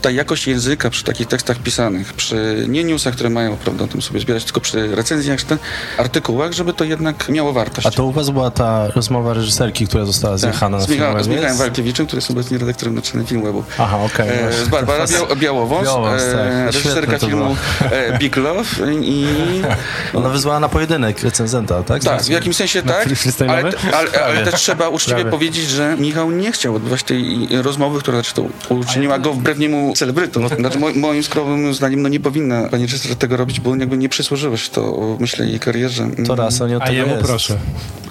ta 0.02 0.10
jakość 0.10 0.46
języka 0.46 0.90
przy 0.90 1.04
takich 1.04 1.26
tekstach 1.26 1.58
pisanych, 1.58 2.12
przy 2.14 2.64
nie 2.68 2.84
newsach, 2.84 3.14
które 3.14 3.30
mają, 3.30 3.56
prawda, 3.56 3.84
o 3.84 3.88
tym 3.88 4.02
sobie 4.02 4.20
zbierać, 4.20 4.44
tylko 4.44 4.60
przy 4.60 4.96
recenzjach, 4.96 5.38
czy 5.40 5.46
ten 5.46 5.58
artykułach, 5.98 6.52
żeby 6.52 6.72
to 6.72 6.84
jednak 6.84 7.28
miało 7.28 7.52
wartość. 7.52 7.86
A 7.86 7.90
to 7.90 8.04
u 8.04 8.12
was 8.12 8.30
była 8.30 8.50
ta 8.50 8.88
rozmowa 8.88 9.34
reżyserki, 9.34 9.86
która 9.86 10.04
została 10.04 10.38
zjechana 10.38 10.78
Tak, 10.78 10.88
na 11.14 11.22
z 11.22 11.28
Michałem 11.28 11.56
Walkiewiczem, 11.56 12.06
który 12.06 12.18
jest 12.18 12.30
obecnie 12.30 12.58
redaktorem 12.58 12.94
naczelnym 12.94 13.26
Filmwebu. 13.26 13.64
Aha, 13.78 13.98
okej. 14.04 14.28
E, 14.28 14.42
właśnie. 14.42 14.64
z 14.64 14.68
Barbara 14.68 15.04
Biał- 15.04 15.36
Białowąs, 15.36 15.84
Białowąs, 15.84 16.22
tak. 16.22 16.32
e, 16.32 16.72
Świetne 16.72 17.00
reżyserka 17.00 17.18
filmu 17.18 17.56
e, 17.90 18.18
Big 18.26 18.36
Love 18.36 18.64
i 19.02 19.26
Ona 20.14 20.28
wyzwała 20.28 20.60
na 20.60 20.68
pojedynek 20.68 21.22
recenzenta, 21.22 21.82
tak? 21.82 22.04
Tak, 22.04 22.22
w 22.22 22.28
jakimś 22.28 22.56
sensie 22.56 22.82
tak, 22.82 23.08
ale, 23.48 23.72
ale, 23.94 24.24
ale 24.24 24.44
też 24.44 24.54
trzeba 24.60 24.88
uczciwie 24.88 25.14
Prawie. 25.16 25.30
powiedzieć, 25.30 25.68
że 25.68 25.96
Michał 25.98 26.30
nie 26.30 26.52
chciał 26.52 26.74
odbywać 26.74 27.02
tej 27.02 27.48
rozmowy, 27.62 28.00
która 28.00 28.18
zresztą 28.18 28.50
uczyniła 28.68 29.18
go 29.18 29.32
wbrew 29.32 29.58
niemu 29.58 29.92
celebrytą. 29.96 30.48
Znaczy, 30.48 30.78
mo, 30.78 30.86
moim 30.94 31.22
skromnym 31.22 31.74
zdaniem 31.74 32.02
no 32.02 32.08
nie 32.08 32.20
powinna 32.20 32.68
pani 32.68 32.82
reżyser 32.86 33.16
tego 33.16 33.36
robić, 33.36 33.60
bo 33.60 33.76
jakby 33.76 33.96
nie 33.96 34.08
przysłużyłeś 34.08 34.68
to, 34.68 35.16
myślę, 35.20 35.46
jej 35.46 35.60
karierze. 35.60 36.08
To 36.26 36.34
raz, 36.36 36.60
a 36.62 36.68
nie 36.68 36.76
od 36.76 36.82
A 36.82 36.86
tego 36.86 36.98
jemu 36.98 37.14
jest. 37.14 37.26
proszę. 37.26 37.56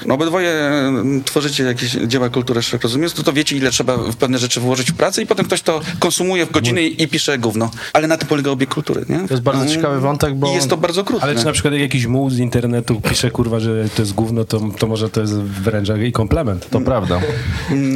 No 0.06 0.14
obydwoje 0.16 0.52
mm, 0.52 1.24
tworzycie 1.24 1.64
jakieś 1.64 1.92
dzieła 1.92 2.30
kultury, 2.30 2.62
jak 2.74 2.82
rozumiem, 2.82 3.10
to, 3.10 3.24
to 3.24 3.34
wiecie, 3.34 3.56
ile 3.58 3.72
trzeba 3.72 3.98
w 3.98 4.16
pewne 4.16 4.38
rzeczy 4.38 4.60
włożyć 4.60 4.92
w 4.92 4.96
pracę 4.96 5.22
i 5.22 5.26
potem 5.26 5.46
ktoś 5.46 5.62
to 5.62 5.82
konsumuje 6.00 6.46
w 6.46 6.52
godziny 6.52 6.82
i, 6.84 7.08
pisze 7.08 7.38
gówno. 7.38 7.72
Ale 7.94 8.08
na 8.08 8.18
tym 8.18 8.28
polega 8.28 8.52
obieg 8.52 8.70
kultury, 8.70 9.06
nie? 9.10 9.20
To 9.28 9.34
jest 9.34 9.44
bardzo 9.44 9.62
Mm, 9.62 9.74
ciekawy 9.74 10.00
wątek, 10.06 10.36
bo... 10.36 10.52
I 10.52 10.54
jest 10.54 10.70
to 10.70 10.78
bardzo 10.78 11.02
okrutne. 11.02 11.28
Ale 11.28 11.36
czy 11.36 11.46
na 11.46 11.52
przykład 11.52 11.74
jak 11.74 11.82
jakiś 11.82 12.06
muł 12.06 12.30
z 12.30 12.40
internetu 12.40 13.02
pisze 13.02 13.32
kurwa, 13.32 13.60
że 13.60 13.90
to 13.96 14.02
jest 14.02 14.14
gówno, 14.14 14.46
to, 14.46 14.62
to 14.80 14.88
może 14.88 15.10
to 15.10 15.22
jest 15.22 15.34
wręcz 15.34 15.90
i 16.08 16.12
komplement. 16.12 16.70
To 16.70 16.82
prawda. 16.82 17.20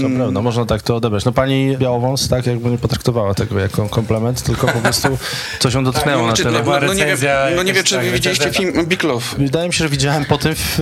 To 0.02 0.08
prawda, 0.18 0.42
można 0.42 0.66
tak 0.66 0.82
to 0.82 0.96
odebrać. 0.96 1.26
No 1.26 1.32
pani 1.32 1.78
Białowąs 1.78 2.30
tak 2.30 2.48
jakby 2.48 2.70
nie 2.70 2.78
potraktowała 2.78 3.34
tego 3.34 3.60
jako 3.60 3.90
komplement, 3.90 4.44
tylko 4.44 4.68
po 4.68 4.80
prostu 4.80 5.08
coś 5.60 5.74
ją 5.74 5.84
dotknęło 5.84 6.28
na 6.28 6.34
tyle. 6.34 6.64
no, 6.64 6.80
no, 6.80 6.94
nie 6.94 7.06
wiem, 7.06 7.18
no 7.56 7.64
nie 7.64 7.74
wiem, 7.74 7.84
czy 7.84 7.96
tak, 7.96 8.06
wy 8.06 8.12
widzieliście 8.12 8.52
film 8.52 8.86
Big 8.86 9.04
Love. 9.04 9.26
Wydaje 9.38 9.68
mi 9.68 9.74
się, 9.74 9.78
że 9.84 9.90
widziałem 9.90 10.26
po 10.26 10.38
tym, 10.38 10.56
w, 10.56 10.80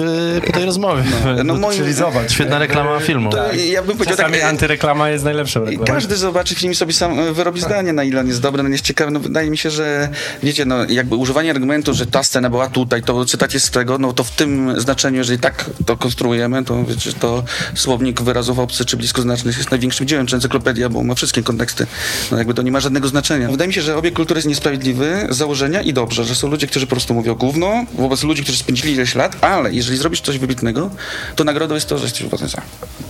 po 0.47 0.53
tej 0.53 0.65
rozmowie. 0.65 1.03
no 1.43 1.43
No, 1.57 1.67
moim- 1.67 2.29
świetna 2.29 2.59
reklama 2.59 2.99
filmu. 2.99 3.29
Ja 3.69 3.83
bym 3.83 3.97
powiedział 3.97 4.17
tak, 4.17 4.25
Czasami 4.25 4.37
e, 4.37 4.47
antyreklama 4.47 5.09
jest 5.09 5.23
najlepszą 5.23 5.65
reklamą. 5.65 5.85
każdy 5.85 6.15
zobaczy 6.15 6.55
film 6.55 6.71
i 6.71 6.75
sobie 6.75 6.93
sam 6.93 7.19
e, 7.19 7.33
wyrobi 7.33 7.61
zdanie, 7.61 7.93
na 7.93 8.03
ile 8.03 8.19
on 8.19 8.27
jest 8.27 8.41
dobry, 8.41 8.63
na 8.63 8.69
ile 8.69 8.73
jest 8.73 8.85
ciekawy. 8.85 9.11
No, 9.11 9.19
wydaje 9.19 9.49
mi 9.49 9.57
się, 9.57 9.69
że 9.69 10.09
wiecie, 10.43 10.65
no 10.65 10.75
jakby 10.89 11.15
używanie 11.17 11.51
argumentu, 11.51 11.93
że 11.93 12.05
ta 12.05 12.23
scena 12.23 12.49
była 12.49 12.69
tutaj, 12.69 13.03
to 13.03 13.25
cytat 13.25 13.53
jest 13.53 13.65
z 13.65 13.71
tego, 13.71 13.97
no 13.97 14.13
to 14.13 14.23
w 14.23 14.31
tym 14.31 14.81
znaczeniu, 14.81 15.17
jeżeli 15.17 15.39
tak 15.39 15.69
to 15.85 15.97
konstruujemy, 15.97 16.63
to 16.65 16.85
wiecie, 16.85 17.13
to 17.13 17.43
słownik 17.75 18.21
wyrazów 18.21 18.59
obcy 18.59 18.85
czy 18.85 18.97
bliskoznacznych 18.97 19.57
jest 19.57 19.71
największym 19.71 20.07
dziełem, 20.07 20.27
czy 20.27 20.35
encyklopedia, 20.35 20.89
bo 20.89 21.03
ma 21.03 21.15
wszystkie 21.15 21.43
konteksty. 21.43 21.87
No 22.31 22.37
jakby 22.37 22.53
to 22.53 22.61
nie 22.61 22.71
ma 22.71 22.79
żadnego 22.79 23.07
znaczenia. 23.07 23.49
Wydaje 23.49 23.67
mi 23.67 23.73
się, 23.73 23.81
że 23.81 23.97
obieg 23.97 24.13
kultury 24.13 24.37
jest 24.37 24.47
niesprawiedliwy 24.47 25.27
z 25.29 25.37
założenia 25.37 25.81
i 25.81 25.93
dobrze, 25.93 26.23
że 26.25 26.35
są 26.35 26.47
ludzie, 26.47 26.67
którzy 26.67 26.87
po 26.87 26.89
prostu 26.89 27.13
mówią 27.13 27.35
gówno 27.35 27.85
wobec 27.93 28.23
ludzi, 28.23 28.43
którzy 28.43 28.57
spędzili 28.57 28.93
ileś 28.93 29.15
lat, 29.15 29.37
ale 29.41 29.73
jeżeli 29.73 29.97
zrobisz 29.97 30.21
coś 30.21 30.37
wybitnego, 30.37 30.89
to 31.35 31.43
nagrodą 31.43 31.75
jest 31.75 31.87
to, 31.87 31.97
że 31.97 32.03
jesteś 32.03 32.21
uważany 32.21 32.49
za 32.49 32.61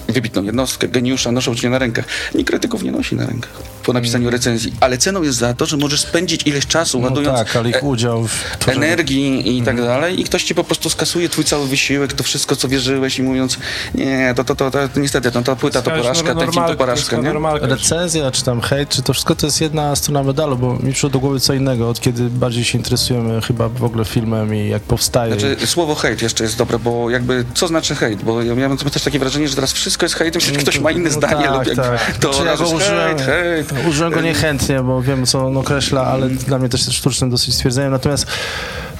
wybitną 0.07 0.43
jednostkę, 0.43 0.87
geniusza, 0.87 1.31
noszą 1.31 1.55
cię 1.55 1.69
na 1.69 1.79
rękach. 1.79 2.05
Nikt 2.35 2.49
krytyków 2.49 2.83
nie 2.83 2.91
nosi 2.91 3.15
na 3.15 3.25
rękach 3.25 3.77
po 3.87 3.93
napisaniu 3.93 4.29
recenzji, 4.29 4.73
ale 4.79 4.97
ceną 4.97 5.23
jest 5.23 5.37
za 5.37 5.53
to, 5.53 5.65
że 5.65 5.77
możesz 5.77 6.01
spędzić 6.01 6.47
ileś 6.47 6.67
czasu 6.67 6.99
No 6.99 7.07
ładując 7.07 7.39
tak, 7.39 7.55
ale 7.55 7.69
ich 7.69 7.83
udział 7.87 8.27
w 8.27 8.43
tworzeniu- 8.59 8.75
energii 8.83 9.57
i 9.57 9.61
tak 9.61 9.81
dalej 9.81 10.19
i 10.21 10.23
ktoś 10.23 10.43
ci 10.43 10.55
po 10.55 10.63
prostu 10.63 10.89
skasuje 10.89 11.29
twój 11.29 11.43
cały 11.43 11.67
wysiłek, 11.67 12.13
to 12.13 12.23
wszystko, 12.23 12.55
co 12.55 12.67
wierzyłeś 12.67 13.19
i 13.19 13.23
mówiąc, 13.23 13.57
nie, 13.95 14.33
to, 14.35 14.43
to, 14.43 14.55
to, 14.55 14.71
to, 14.71 14.87
to 14.87 14.99
niestety, 14.99 15.31
no, 15.35 15.41
ta 15.41 15.55
płyta 15.55 15.81
to 15.81 15.91
porażka, 15.91 16.35
ten 16.35 16.51
film 16.51 16.65
to 16.67 16.75
porażka, 16.75 17.17
nie? 17.17 17.33
Recenzja, 17.61 18.31
czy 18.31 18.43
tam 18.43 18.61
hejt, 18.61 18.89
czy 18.89 19.01
to 19.01 19.13
wszystko 19.13 19.35
to 19.35 19.47
jest 19.47 19.61
jedna 19.61 19.95
strona 19.95 20.23
medalu, 20.23 20.57
bo 20.57 20.73
mi 20.73 20.91
przyszło 20.91 21.09
do 21.09 21.19
głowy 21.19 21.39
co 21.39 21.53
innego, 21.53 21.89
od 21.89 21.99
kiedy 22.01 22.23
bardziej 22.29 22.63
się 22.63 22.77
interesujemy 22.77 23.41
chyba 23.41 23.69
w 23.69 23.83
ogóle 23.83 24.05
filmem 24.05 24.55
i 24.55 24.69
jak 24.69 24.81
powstaje. 24.81 25.39
Znaczy, 25.39 25.67
słowo 25.67 25.95
hejt 25.95 26.21
jeszcze 26.21 26.43
jest 26.43 26.57
dobre, 26.57 26.79
bo 26.79 27.09
jakby, 27.09 27.45
co 27.53 27.67
znaczy 27.67 27.95
hejt? 27.95 28.23
Bo 28.23 28.41
ja 28.43 28.55
miałem 28.55 28.77
też 28.77 29.03
takie 29.03 29.19
wrażenie, 29.19 29.47
że 29.47 29.55
teraz 29.55 29.73
wszystko 29.73 30.05
jest 30.05 30.15
hejtem, 30.15 30.41
jeśli 30.41 30.57
ktoś 30.57 30.79
ma 30.79 30.91
inne 30.91 31.09
No 31.09 31.15
zdanie 31.15 31.45
tak, 31.47 31.57
lub 31.57 31.67
jak, 31.67 31.75
tak. 31.75 32.17
to 32.19 32.29
Czy 32.29 32.45
ja 32.45 32.57
go 32.57 32.63
użyłem, 32.69 33.17
hejt, 33.17 33.71
hejt. 33.71 33.87
użyłem 33.89 34.13
go 34.13 34.21
niechętnie, 34.21 34.83
bo 34.83 35.01
wiem, 35.01 35.25
co 35.25 35.45
on 35.47 35.57
określa, 35.57 36.01
ale 36.01 36.29
dla 36.29 36.59
mnie 36.59 36.69
też 36.69 36.81
jest 36.81 36.93
sztucznym 36.93 37.29
dosyć 37.29 37.55
stwierdzeniem. 37.77 37.91
Natomiast 37.91 38.27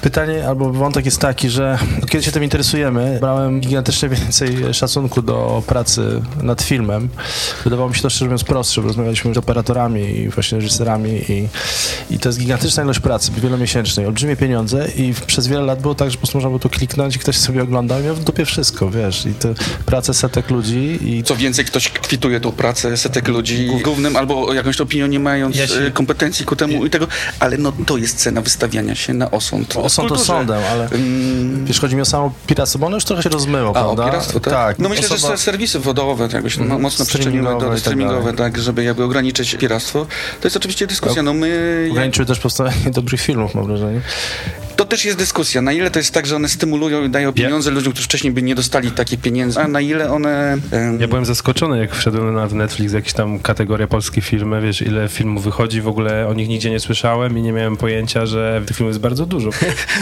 pytanie 0.02 0.48
albo 0.48 0.72
wątek 0.72 1.04
jest 1.04 1.18
taki, 1.20 1.50
że 1.50 1.78
kiedy 2.10 2.24
się 2.24 2.32
tym 2.32 2.44
interesujemy, 2.44 3.18
brałem 3.20 3.60
gigantycznie 3.60 4.08
więcej 4.08 4.74
szacunku 4.74 5.22
do 5.22 5.62
pracy 5.66 6.22
nad 6.42 6.62
filmem. 6.62 7.08
Wydawało 7.64 7.88
mi 7.88 7.94
się 7.96 8.02
to 8.02 8.10
szczerze 8.10 8.24
mówiąc 8.24 8.44
prostsze, 8.44 8.80
bo 8.80 8.86
rozmawialiśmy 8.88 9.34
z 9.34 9.36
operatorami 9.38 10.02
i 10.18 10.28
właśnie 10.28 10.58
reżyserami 10.58 11.10
i, 11.32 11.48
i 12.14 12.18
to 12.18 12.28
jest 12.28 12.38
gigantyczna 12.38 12.82
ilość 12.82 13.00
pracy, 13.00 13.30
wielomiesięcznej, 13.42 14.06
olbrzymie 14.06 14.36
pieniądze 14.36 14.88
i 14.96 15.14
przez 15.26 15.46
wiele 15.46 15.62
lat 15.62 15.82
było 15.82 15.94
tak, 15.94 16.10
że 16.10 16.16
po 16.16 16.18
prostu 16.20 16.36
można 16.38 16.48
było 16.48 16.58
to 16.58 16.68
kliknąć 16.68 17.16
i 17.16 17.18
ktoś 17.18 17.36
sobie 17.36 17.62
oglądał 17.62 18.00
i 18.00 18.04
miał 18.04 18.14
w 18.14 18.24
dupie 18.24 18.44
wszystko, 18.44 18.90
wiesz, 18.90 19.26
i 19.26 19.34
te 19.34 19.54
prace 19.86 20.14
setek 20.14 20.50
ludzi 20.50 20.98
i 21.02 21.22
Co 21.22 21.36
więcej, 21.36 21.64
ktoś 21.64 21.88
kwituje 21.88 22.40
tą 22.40 22.52
pracę 22.52 22.96
setek 22.96 23.28
ludzi 23.28 23.70
głównym 23.84 24.16
albo 24.16 24.54
jakąś 24.54 24.80
opinią 24.80 25.06
nie 25.06 25.20
mając 25.20 25.56
Ja 25.56 25.66
się- 25.66 25.74
e, 25.74 25.90
kompetencji 25.90 26.44
ku 26.46 26.56
temu 26.56 26.86
i 26.86 26.90
tego, 26.90 27.06
ale 27.40 27.58
no 27.58 27.72
to 27.86 27.96
jest 27.96 28.16
cena 28.18 28.40
wystawiania 28.40 28.94
się 28.94 29.14
na 29.14 29.30
osąd. 29.30 29.76
Osąd 29.88 30.08
Kulturze. 30.08 30.32
osądem, 30.32 30.60
ale 30.72 30.88
Mm, 30.88 31.64
wiesz, 31.66 31.80
chodzi 31.80 31.96
mi 31.96 32.02
o 32.02 32.04
samo 32.04 32.32
piractwo, 32.46 32.78
bo 32.78 32.86
ono 32.86 32.96
już 32.96 33.04
trochę 33.04 33.22
się 33.22 33.28
rozmyło, 33.28 33.66
A, 33.66 33.70
o 33.70 33.72
prawda? 33.94 34.04
piractwo, 34.04 34.40
tak? 34.40 34.78
No 34.78 34.88
myślę, 34.88 35.08
osoba- 35.08 35.30
że 35.32 35.38
serwisy 35.38 35.78
wodowe 35.78 36.28
jakby 36.32 36.50
się 36.50 36.64
mo- 36.64 36.78
mocno 36.78 37.04
przyczyniły 37.04 37.60
do 37.60 37.68
tak 37.70 37.78
streamingowe, 37.78 38.32
tak, 38.32 38.58
żeby 38.58 38.84
jakby 38.84 39.04
ograniczyć 39.04 39.54
piractwo. 39.54 40.06
To 40.40 40.46
jest 40.46 40.56
oczywiście 40.56 40.86
dyskusja. 40.86 41.22
No 41.22 41.32
my, 41.34 41.88
Ograniczyły 41.92 42.26
też 42.26 42.38
powstawanie 42.40 42.76
dobrych 42.94 43.20
filmów, 43.20 43.54
mam 43.54 43.66
wrażenie. 43.66 44.00
To 44.88 44.90
też 44.90 45.04
jest 45.04 45.18
dyskusja. 45.18 45.62
Na 45.62 45.72
ile 45.72 45.90
to 45.90 45.98
jest 45.98 46.10
tak, 46.14 46.26
że 46.26 46.36
one 46.36 46.48
stymulują 46.48 47.04
i 47.04 47.10
dają 47.10 47.32
pieniądze 47.32 47.70
ludziom, 47.70 47.92
którzy 47.92 48.04
wcześniej 48.06 48.32
by 48.32 48.42
nie 48.42 48.54
dostali 48.54 48.90
takich 48.90 49.20
pieniędzy, 49.20 49.60
a 49.60 49.68
na 49.68 49.80
ile 49.80 50.12
one... 50.12 50.58
Ja 51.00 51.08
byłem 51.08 51.24
zaskoczony, 51.24 51.78
jak 51.78 51.94
wszedłem 51.94 52.34
na 52.34 52.46
Netflix, 52.46 52.92
jakieś 52.92 53.12
tam 53.12 53.38
kategoria 53.38 53.86
polskie 53.86 54.20
filmy, 54.20 54.60
wiesz, 54.60 54.82
ile 54.82 55.08
filmów 55.08 55.44
wychodzi, 55.44 55.80
w 55.80 55.88
ogóle 55.88 56.28
o 56.28 56.34
nich 56.34 56.48
nigdzie 56.48 56.70
nie 56.70 56.80
słyszałem 56.80 57.38
i 57.38 57.42
nie 57.42 57.52
miałem 57.52 57.76
pojęcia, 57.76 58.26
że 58.26 58.62
tych 58.66 58.76
filmów 58.76 58.90
jest 58.90 59.00
bardzo 59.00 59.26
dużo. 59.26 59.50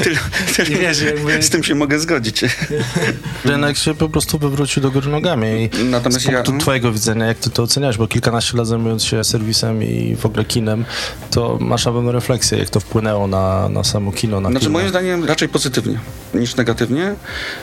Tyl, 0.03 0.17
tyl, 0.57 0.73
I 0.73 0.77
wiesz, 0.77 1.03
jakby- 1.03 1.43
Z 1.43 1.51
tym 1.51 1.65
się 1.65 1.75
mogę 1.75 1.99
zgodzić. 1.99 2.41
Rynek 3.45 3.77
się 3.77 3.95
po 3.95 4.09
prostu 4.09 4.39
wywrócił 4.39 4.83
do 4.83 4.91
góry 4.91 5.11
nogami 5.11 5.47
i 5.81 5.85
Natomiast 5.85 6.21
z 6.21 6.25
punktu 6.27 6.53
ja- 6.53 6.59
twojego 6.59 6.93
widzenia, 6.93 7.27
jak 7.27 7.39
ty 7.39 7.51
to 7.51 7.63
oceniasz, 7.63 7.99
bo 7.99 8.07
kilkanaście 8.09 8.57
lat 8.57 8.67
zajmując 8.67 9.05
się 9.05 9.25
serwisem 9.25 9.83
i 9.83 10.17
w 10.17 10.27
ogóle 10.27 10.45
kinem, 10.45 10.85
to 11.31 11.59
masz 11.61 11.87
na 11.87 11.93
pewno 11.93 12.13
refleksję, 12.13 12.59
jak 12.59 12.71
to 12.71 12.81
wpłynęło 12.81 13.27
na, 13.27 13.69
na 13.69 13.85
samo 13.85 14.13
kino, 14.13 14.41
na 14.41 14.51
Znaczy. 14.51 14.76
Moim 14.77 14.89
zdaniem 14.89 15.25
raczej 15.25 15.49
pozytywnie 15.49 15.99
niż 16.35 16.57
negatywnie. 16.57 17.15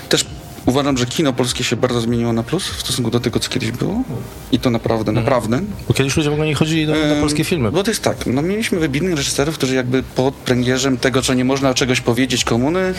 Też 0.10 0.26
uważam, 0.66 0.98
że 0.98 1.06
kino 1.06 1.34
polskie 1.34 1.64
się 1.64 1.76
bardzo 1.76 2.02
zmieniło 2.02 2.34
na 2.34 2.44
plus 2.44 2.68
w 2.68 2.80
stosunku 2.80 3.12
do 3.12 3.20
tego, 3.20 3.40
co 3.40 3.50
kiedyś 3.50 3.72
było. 3.72 4.04
I 4.52 4.60
to 4.60 4.70
naprawdę, 4.70 5.12
naprawdę. 5.12 5.62
Bo 5.88 5.94
kiedyś 5.94 6.18
ludzie 6.18 6.30
w 6.30 6.34
ogóle 6.34 6.48
nie 6.48 6.56
chodzili 6.56 6.88
do, 6.88 6.94
na 6.94 7.16
polskie 7.16 7.44
filmy. 7.44 7.72
Bo 7.72 7.84
to 7.84 7.92
jest 7.92 8.04
tak, 8.04 8.26
no 8.26 8.42
mieliśmy 8.42 8.80
wybitnych 8.80 9.16
reżyserów, 9.16 9.56
którzy 9.56 9.76
jakby 9.76 10.04
pod 10.04 10.34
pręgierzem 10.34 10.98
tego, 10.98 11.22
co 11.22 11.34
nie 11.34 11.46
można 11.46 11.74
czegoś 11.74 12.02
powiedzieć 12.02 12.44
komuny, 12.44 12.94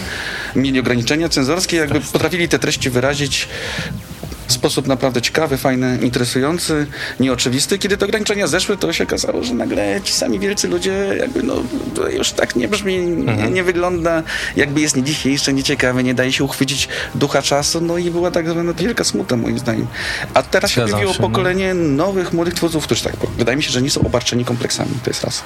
mieli 0.57 0.81
ograniczenia 0.81 1.29
cenzorskie, 1.29 1.77
jakby 1.77 2.00
potrafili 2.00 2.48
te 2.48 2.59
treści 2.59 2.90
wyrazić 2.90 3.48
sposób 4.48 4.87
naprawdę 4.87 5.22
ciekawy, 5.22 5.57
fajny, 5.57 5.98
interesujący, 6.02 6.87
nieoczywisty. 7.20 7.78
Kiedy 7.78 7.96
te 7.96 8.04
ograniczenia 8.04 8.46
zeszły, 8.46 8.76
to 8.76 8.92
się 8.92 9.04
okazało, 9.04 9.44
że 9.44 9.54
nagle 9.54 10.00
ci 10.04 10.12
sami 10.12 10.38
wielcy 10.38 10.68
ludzie 10.68 10.92
jakby 11.18 11.42
no 11.42 11.54
to 11.94 12.09
już 12.09 12.30
tak 12.33 12.57
nie 12.57 12.68
brzmi, 12.68 12.96
Mhm. 12.96 13.38
nie, 13.38 13.50
nie 13.50 13.64
wygląda, 13.64 14.22
jakby 14.57 14.80
jest 14.80 14.96
nie 14.96 15.02
dzisiejsze, 15.02 15.52
nieciekawe, 15.52 16.02
nie 16.02 16.14
daje 16.14 16.33
się 16.33 16.44
uchwycić 16.44 16.88
ducha 17.14 17.42
czasu, 17.42 17.80
no 17.80 17.98
i 17.98 18.11
była 18.11 18.30
tak 18.30 18.48
zwana 18.50 18.72
wielka 18.72 19.04
smuta 19.04 19.37
moim 19.37 19.59
zdaniem. 19.59 19.87
A 20.35 20.42
teraz 20.42 20.70
się 20.70 20.80
pojawiło 20.83 21.12
no. 21.12 21.18
pokolenie 21.28 21.74
nowych, 21.74 22.33
młodych 22.33 22.54
twórców, 22.54 22.85
którzy 22.85 23.02
tak, 23.04 23.14
wydaje 23.38 23.57
mi 23.57 23.62
się, 23.62 23.70
że 23.70 23.83
nie 23.83 23.90
są 23.90 24.00
obarczeni 24.00 24.44
kompleksami, 24.44 24.90
to 25.04 25.11
jest 25.11 25.24
raz. 25.24 25.42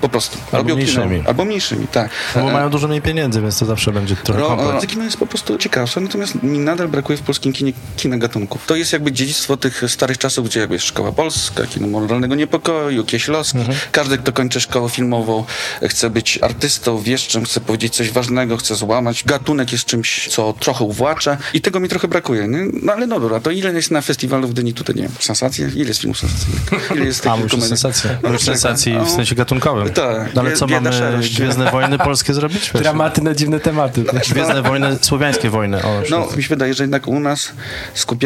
Po 0.00 0.08
prostu. 0.08 0.38
Albo 0.52 0.56
Robią 0.58 0.68
kino, 0.68 0.76
mniejszymi. 1.06 1.24
albo 1.28 1.44
mniejszymi, 1.44 1.86
tak. 1.86 2.10
No 2.36 2.42
bo 2.42 2.50
E, 2.50 2.52
mają 2.52 2.70
dużo 2.70 2.88
mniej 2.88 3.02
pieniędzy, 3.02 3.40
więc 3.40 3.58
to 3.58 3.66
zawsze 3.66 3.92
będzie 3.92 4.16
trochę 4.16 4.40
no, 4.40 4.46
kompleks. 4.48 4.82
no, 4.82 4.88
kino 4.90 5.04
jest 5.04 5.16
po 5.16 5.26
prostu 5.26 5.58
ciekawsze, 5.58 6.00
natomiast 6.00 6.42
mi 6.42 6.58
nadal 6.58 6.88
brakuje 6.88 7.18
w 7.18 7.22
polskim 7.22 7.52
kinie 7.52 7.72
kina 7.96 8.16
gatunków. 8.36 8.66
To 8.66 8.76
jest 8.76 8.92
jakby 8.92 9.12
dziedzictwo 9.12 9.56
tych 9.56 9.82
starych 9.88 10.18
czasów, 10.18 10.48
gdzie 10.48 10.60
jakby 10.60 10.74
jest 10.74 10.86
szkoła 10.86 11.12
polska, 11.12 11.66
kino 11.66 11.86
moralnego 11.86 12.34
niepokoju, 12.34 13.04
Kieślowski. 13.04 13.58
Mhm. 13.58 13.78
Każdy, 13.92 14.18
kto 14.18 14.32
kończy 14.32 14.60
szkołę 14.60 14.88
filmową, 14.90 15.44
chce 15.82 16.10
być 16.10 16.38
artystą, 16.42 16.98
wieszczem, 16.98 17.44
chce 17.44 17.60
powiedzieć 17.60 17.94
coś 17.94 18.10
ważnego, 18.10 18.56
chce 18.56 18.74
złamać. 18.74 19.24
Gatunek 19.24 19.72
jest 19.72 19.84
czymś, 19.84 20.28
co 20.28 20.54
trochę 20.60 20.84
uwłacza 20.84 21.36
i 21.54 21.60
tego 21.60 21.80
mi 21.80 21.88
trochę 21.88 22.08
brakuje. 22.08 22.48
Nie? 22.48 22.66
No 22.82 22.92
ale 22.92 23.06
no 23.06 23.20
dobra, 23.20 23.40
to 23.40 23.50
ile 23.50 23.72
jest 23.72 23.90
na 23.90 24.00
festiwalu 24.00 24.48
w 24.48 24.52
Gdyni 24.52 24.74
tutaj, 24.74 24.96
nie 24.96 25.02
wiem, 25.02 25.12
sensacje? 25.20 25.70
Ile 25.74 25.88
jest 25.88 26.00
filmów 26.00 26.18
sensacyjnych? 26.18 26.90
Ile 26.96 27.04
jest 27.04 27.20
A, 27.26 27.30
takich 27.30 27.42
już 27.42 27.50
komedii? 27.52 27.68
sensacja. 27.68 28.10
No, 28.22 28.38
sensacji 28.38 28.92
no. 28.92 29.04
w 29.04 29.10
sensie 29.10 29.34
gatunkowym. 29.34 29.88
Tak, 29.92 30.34
No 30.34 30.40
ale 30.40 30.52
co, 30.52 30.66
mamy 30.66 30.92
szarość. 30.92 31.36
Gwiezdne 31.36 31.70
Wojny 31.70 31.98
polskie 31.98 32.34
zrobić? 32.34 32.70
Dramaty 32.82 33.22
na 33.22 33.34
dziwne 33.34 33.60
tematy. 33.60 34.04
Gwiezdne 34.30 34.62
Wojny, 34.62 34.98
słowiańskie 35.00 35.50
wojny. 35.50 35.82
O, 35.82 36.02
No, 36.10 36.28
mi 36.36 36.42
się 36.42 36.48
wydaje, 36.48 36.74
że 36.74 36.84
jednak 36.84 37.06
u 37.08 37.20
nas 37.20 37.48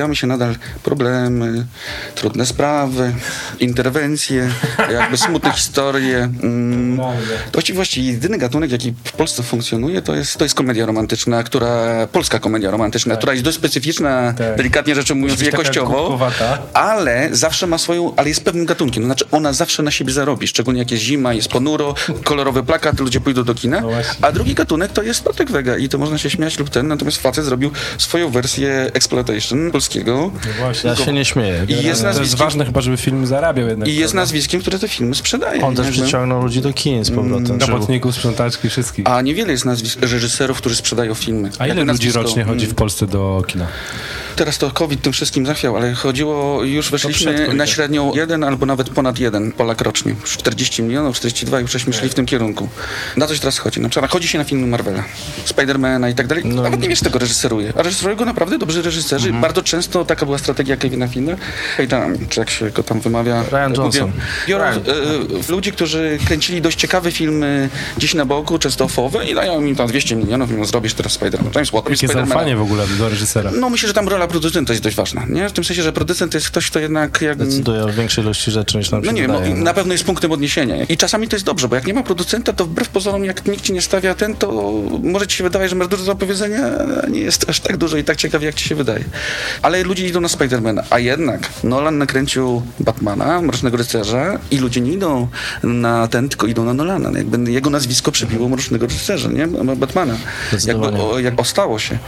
skupiamy 0.00 0.16
się 0.16 0.26
nadal 0.26 0.56
problemy, 0.82 1.66
trudne 2.14 2.46
sprawy, 2.46 3.12
interwencje, 3.60 4.50
jakby 4.92 5.16
smutne 5.16 5.52
historie. 5.52 6.18
Mm, 6.42 6.98
to 6.98 7.52
właściwie, 7.52 7.76
właściwie 7.76 8.12
jedyny 8.12 8.38
gatunek, 8.38 8.72
jaki 8.72 8.94
w 9.04 9.12
Polsce 9.12 9.42
funkcjonuje, 9.42 10.02
to 10.02 10.14
jest, 10.14 10.36
to 10.36 10.44
jest 10.44 10.54
komedia 10.54 10.86
romantyczna, 10.86 11.42
która, 11.42 12.06
polska 12.12 12.38
komedia 12.38 12.70
romantyczna, 12.70 13.16
która 13.16 13.32
jest 13.32 13.44
dość 13.44 13.56
specyficzna, 13.56 14.34
Tak. 14.38 14.56
delikatnie 14.56 14.94
rzecz 14.94 15.10
ujmując, 15.10 15.40
jakościowo, 15.40 16.18
ale 16.74 17.28
zawsze 17.32 17.66
ma 17.66 17.78
swoją, 17.78 18.16
ale 18.16 18.28
jest 18.28 18.44
pewnym 18.44 18.66
gatunkiem. 18.66 19.02
To 19.02 19.06
znaczy 19.06 19.24
ona 19.30 19.52
zawsze 19.52 19.82
na 19.82 19.90
siebie 19.90 20.12
zarobi, 20.12 20.48
szczególnie 20.48 20.78
jak 20.78 20.90
jest 20.90 21.02
zima, 21.02 21.32
jest 21.34 21.48
ponuro, 21.48 21.94
kolorowy 22.24 22.62
plakat, 22.62 23.00
ludzie 23.00 23.20
pójdą 23.20 23.44
do 23.44 23.54
kina. 23.54 23.80
No. 23.80 23.90
A 24.22 24.32
drugi 24.32 24.54
gatunek 24.54 24.92
to 24.92 25.02
jest 25.02 25.24
Patryk 25.24 25.50
Wega 25.50 25.76
i 25.76 25.88
to 25.88 25.98
można 25.98 26.18
się 26.18 26.30
śmiać 26.30 26.58
lub 26.58 26.70
ten, 26.70 26.88
natomiast 26.88 27.22
facet 27.22 27.44
zrobił 27.44 27.70
swoją 27.98 28.30
wersję 28.30 28.90
exploitation 28.94 29.70
polskiego. 29.94 30.30
właśnie. 30.58 30.90
Ja 30.90 30.96
się 30.96 31.12
nie 31.12 31.24
śmieję. 31.24 31.64
I 31.68 31.72
jest 31.72 31.82
To 31.82 31.88
jest 31.88 32.02
nazwiskiem, 32.02 32.38
ważne 32.38 32.64
chyba, 32.64 32.80
żeby 32.80 32.96
film 32.96 33.26
zarabiał 33.26 33.68
jednak. 33.68 33.88
i 33.88 33.92
jest 33.96 34.00
prawda? 34.12 34.20
nazwiskiem, 34.22 34.60
które 34.60 34.78
te 34.78 34.88
filmy 34.88 35.14
sprzedaje. 35.14 35.62
On 35.62 35.74
też 35.76 35.86
Jakby. 35.86 36.02
przyciągnął 36.02 36.42
ludzi 36.42 36.60
do 36.60 36.72
kin 36.72 37.04
z 37.04 37.10
powrotem. 37.10 37.60
Żył- 37.60 37.70
Robotników, 37.70 38.14
sprzątaczki, 38.14 38.68
wszystkich. 38.70 39.06
A 39.08 39.20
niewiele 39.22 39.52
jest 39.52 39.64
nazwisk 39.64 40.00
reżyserów, 40.02 40.58
którzy 40.58 40.76
sprzedają 40.76 41.14
filmy. 41.14 41.50
A 41.58 41.66
ile 41.66 41.84
ludzi 41.84 42.12
rocznie 42.12 42.44
chodzi 42.44 42.66
w 42.66 42.68
Mm. 42.68 42.76
Polsce 42.76 43.06
do 43.06 43.42
kina? 43.46 43.66
Teraz 44.36 44.58
to 44.58 44.70
COVID 44.70 45.02
tym 45.02 45.12
wszystkim 45.12 45.46
zachwiał, 45.46 45.76
ale 45.76 45.94
chodziło, 45.94 46.64
już 46.64 46.90
weszliśmy 46.90 47.54
na 47.54 47.66
średnią 47.66 48.14
jeden 48.14 48.44
albo 48.44 48.66
nawet 48.66 48.90
ponad 48.90 49.18
jeden 49.18 49.52
Polak 49.52 49.80
rocznie. 49.80 50.14
40 50.24 50.82
milionów, 50.82 51.16
42 51.16 51.60
już 51.60 51.72
żeśmy 51.72 51.92
szli 51.92 52.08
w 52.08 52.14
tym 52.14 52.26
kierunku. 52.26 52.68
Na 53.16 53.26
coś 53.26 53.40
teraz 53.40 53.58
chodzi. 53.58 53.80
Na 53.80 53.88
przykład 53.88 54.10
chodzi 54.10 54.28
się 54.28 54.38
na 54.38 54.44
filmy 54.44 54.66
Marvela, 54.66 55.04
Spidermana 55.44 56.08
i 56.08 56.14
tak 56.14 56.26
dalej. 56.26 56.44
No 56.46 56.62
Nawet 56.62 56.80
nie 56.80 56.88
wiesz, 56.88 57.00
kto 57.00 57.10
go 57.10 57.18
reżyseruje. 57.18 57.72
A 57.76 57.82
reżyserują 57.82 58.16
go 58.16 58.24
naprawdę 58.24 58.58
dobrzy 58.58 58.82
reżyserzy. 58.82 59.26
Mhm. 59.26 59.42
Bardzo 59.42 59.62
często 59.62 60.04
taka 60.04 60.26
była 60.26 60.38
strategia 60.38 60.76
Kevina 60.76 61.08
Fina. 61.08 61.36
Haydan, 61.76 62.18
czy 62.28 62.40
jak 62.40 62.50
się 62.50 62.70
go 62.70 62.82
tam 62.82 63.00
wymawia. 63.00 63.44
Ryan 63.50 63.74
Johnson. 63.76 64.12
Biorą 64.48 64.64
Ryan. 64.64 64.82
e, 65.48 65.52
ludzi, 65.52 65.72
którzy 65.72 66.18
kręcili 66.26 66.60
dość 66.62 66.78
ciekawe 66.78 67.12
filmy 67.12 67.68
gdzieś 67.96 68.14
na 68.14 68.24
boku, 68.24 68.58
często 68.58 68.84
ofowe 68.84 69.26
i 69.26 69.34
dają 69.34 69.64
im 69.64 69.76
tam 69.76 69.88
200 69.88 70.16
milionów 70.16 70.50
mówią, 70.50 70.64
zrobisz 70.64 70.94
teraz 70.94 71.18
Spider-Man. 71.18 71.54
James 71.54 71.70
Watt, 71.70 71.90
Jakie 71.90 72.06
Spider-Mana. 72.08 72.26
zaufanie 72.26 72.56
w 72.56 72.62
ogóle 72.62 72.86
do 72.98 73.08
reżysera. 73.08 73.50
No 73.60 73.70
myślę, 73.70 73.88
że 73.88 73.94
tam 73.94 74.08
rola 74.08 74.19
producenta 74.26 74.72
jest 74.72 74.82
dość 74.82 74.96
ważna, 74.96 75.24
nie? 75.28 75.48
W 75.48 75.52
tym 75.52 75.64
sensie, 75.64 75.82
że 75.82 75.92
producent 75.92 76.34
jest 76.34 76.46
ktoś, 76.46 76.70
kto 76.70 76.78
jednak 76.80 77.20
jak... 77.22 77.38
Decyduje 77.38 77.82
o 77.84 77.92
większej 77.92 78.24
ilości 78.24 78.50
rzeczy 78.50 78.78
niż 78.78 78.90
nam 78.90 79.00
się 79.02 79.06
No 79.06 79.12
nie 79.12 79.22
wydaje. 79.28 79.54
no, 79.54 79.64
na 79.64 79.74
pewno 79.74 79.92
jest 79.92 80.04
punktem 80.04 80.32
odniesienia. 80.32 80.84
I 80.84 80.96
czasami 80.96 81.28
to 81.28 81.36
jest 81.36 81.46
dobrze, 81.46 81.68
bo 81.68 81.74
jak 81.74 81.86
nie 81.86 81.94
ma 81.94 82.02
producenta, 82.02 82.52
to 82.52 82.64
wbrew 82.64 82.88
pozorom, 82.88 83.24
jak 83.24 83.46
nikt 83.46 83.64
ci 83.64 83.72
nie 83.72 83.82
stawia 83.82 84.14
ten, 84.14 84.34
to 84.34 84.72
może 85.02 85.26
ci 85.26 85.36
się 85.36 85.44
wydawać, 85.44 85.70
że 85.70 85.76
masz 85.76 85.88
dużo 85.88 86.04
do 86.04 86.14
powiedzenia, 86.14 86.60
a 87.04 87.08
nie 87.08 87.20
jest 87.20 87.50
aż 87.50 87.60
tak 87.60 87.76
dużo 87.76 87.96
i 87.96 88.04
tak 88.04 88.16
ciekawie, 88.16 88.46
jak 88.46 88.54
ci 88.54 88.68
się 88.68 88.74
wydaje. 88.74 89.04
Ale 89.62 89.82
ludzie 89.82 90.06
idą 90.08 90.20
na 90.20 90.28
Spidermana, 90.28 90.82
a 90.90 90.98
jednak 90.98 91.48
Nolan 91.64 91.98
nakręcił 91.98 92.62
Batmana, 92.80 93.40
Mrocznego 93.42 93.76
Rycerza 93.76 94.38
i 94.50 94.58
ludzie 94.58 94.80
nie 94.80 94.92
idą 94.92 95.28
na 95.62 96.08
ten, 96.08 96.28
tylko 96.28 96.46
idą 96.46 96.64
na 96.64 96.74
Nolana. 96.74 97.10
Jakby 97.18 97.52
jego 97.52 97.70
nazwisko 97.70 98.12
przybiło 98.12 98.48
Mrocznego 98.48 98.86
Rycerza, 98.86 99.28
nie? 99.28 99.46
Batmana. 99.76 100.14
Jakby 100.66 100.86
o, 100.86 101.18
jak 101.18 101.40
ostało 101.40 101.78
się. 101.78 101.98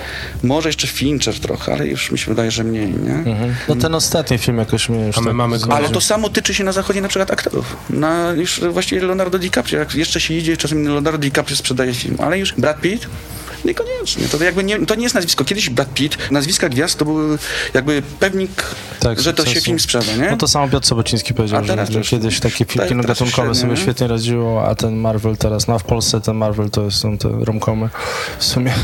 Może 0.43 0.69
jeszcze 0.69 0.87
Fincher 0.87 1.41
trochę, 1.41 1.73
ale 1.73 1.87
już 1.87 2.02
mi 2.11 2.19
się 2.19 2.27
wydaje, 2.27 2.51
że 2.51 2.65
mniej, 2.65 2.95
nie? 3.03 3.15
Mhm. 3.15 3.55
No 3.69 3.77
ten 3.77 3.95
ostatni 3.95 4.39
film 4.39 4.59
jakoś 4.59 4.89
mnie 4.89 5.07
już 5.07 5.19
A 5.19 5.21
my 5.21 5.27
tak 5.27 5.35
mamy. 5.35 5.59
Ale 5.71 5.89
to 5.89 6.01
samo 6.01 6.29
tyczy 6.29 6.55
się 6.55 6.65
na 6.65 6.73
zachodzie 6.73 7.01
na 7.01 7.09
przykład 7.09 7.31
aktorów. 7.31 7.77
Na 7.91 8.33
już 8.33 8.61
właściwie 8.61 9.03
Leonardo 9.03 9.39
DiCaprio. 9.39 9.79
Jak 9.79 9.95
jeszcze 9.95 10.21
się 10.21 10.35
idzie, 10.35 10.57
czasem 10.57 10.85
Leonardo 10.85 11.19
DiCaprio 11.19 11.57
sprzedaje 11.57 11.95
film, 11.95 12.17
ale 12.21 12.39
już 12.39 12.53
Brad 12.53 12.81
Pitt 12.81 13.07
Niekoniecznie. 13.65 14.29
To, 14.29 14.45
jakby 14.45 14.65
nie, 14.65 14.87
to 14.87 14.95
nie 14.95 15.03
jest 15.03 15.15
nazwisko. 15.15 15.45
Kiedyś 15.45 15.71
Brad 15.71 15.95
Pitt, 15.95 16.19
nazwiska 16.31 16.69
gwiazd 16.69 16.99
to 16.99 17.05
był 17.05 17.39
jakby 17.75 18.03
pewnik, 18.21 18.51
Tak, 19.01 19.21
że 19.21 19.33
to 19.35 19.47
się 19.47 19.61
film 19.61 19.81
sprzeda, 19.81 20.17
nie? 20.17 20.31
No 20.31 20.37
to 20.37 20.49
samo 20.49 20.69
Piotr 20.69 20.87
Sobociński 20.87 21.35
powiedział, 21.35 21.61
A 21.61 21.65
że, 21.65 21.87
że 21.87 22.01
kiedyś 22.01 22.41
takie 22.41 22.65
tak, 22.67 22.89
kino 22.89 23.03
gatunkowe 23.03 23.55
sobie 23.55 23.71
nie? 23.71 23.77
świetnie 23.77 24.07
radziło, 24.07 24.69
a 24.69 24.75
ten 24.75 24.97
Marvel 24.97 25.37
teraz, 25.37 25.69
no 25.69 25.79
w 25.79 25.85
Polsce 25.85 26.21
ten 26.21 26.37
Marvel 26.37 26.71
to 26.71 26.91
są 26.91 27.19
te 27.19 27.29
romkomy. 27.41 27.89
W 28.39 28.45
sumie 28.45 28.75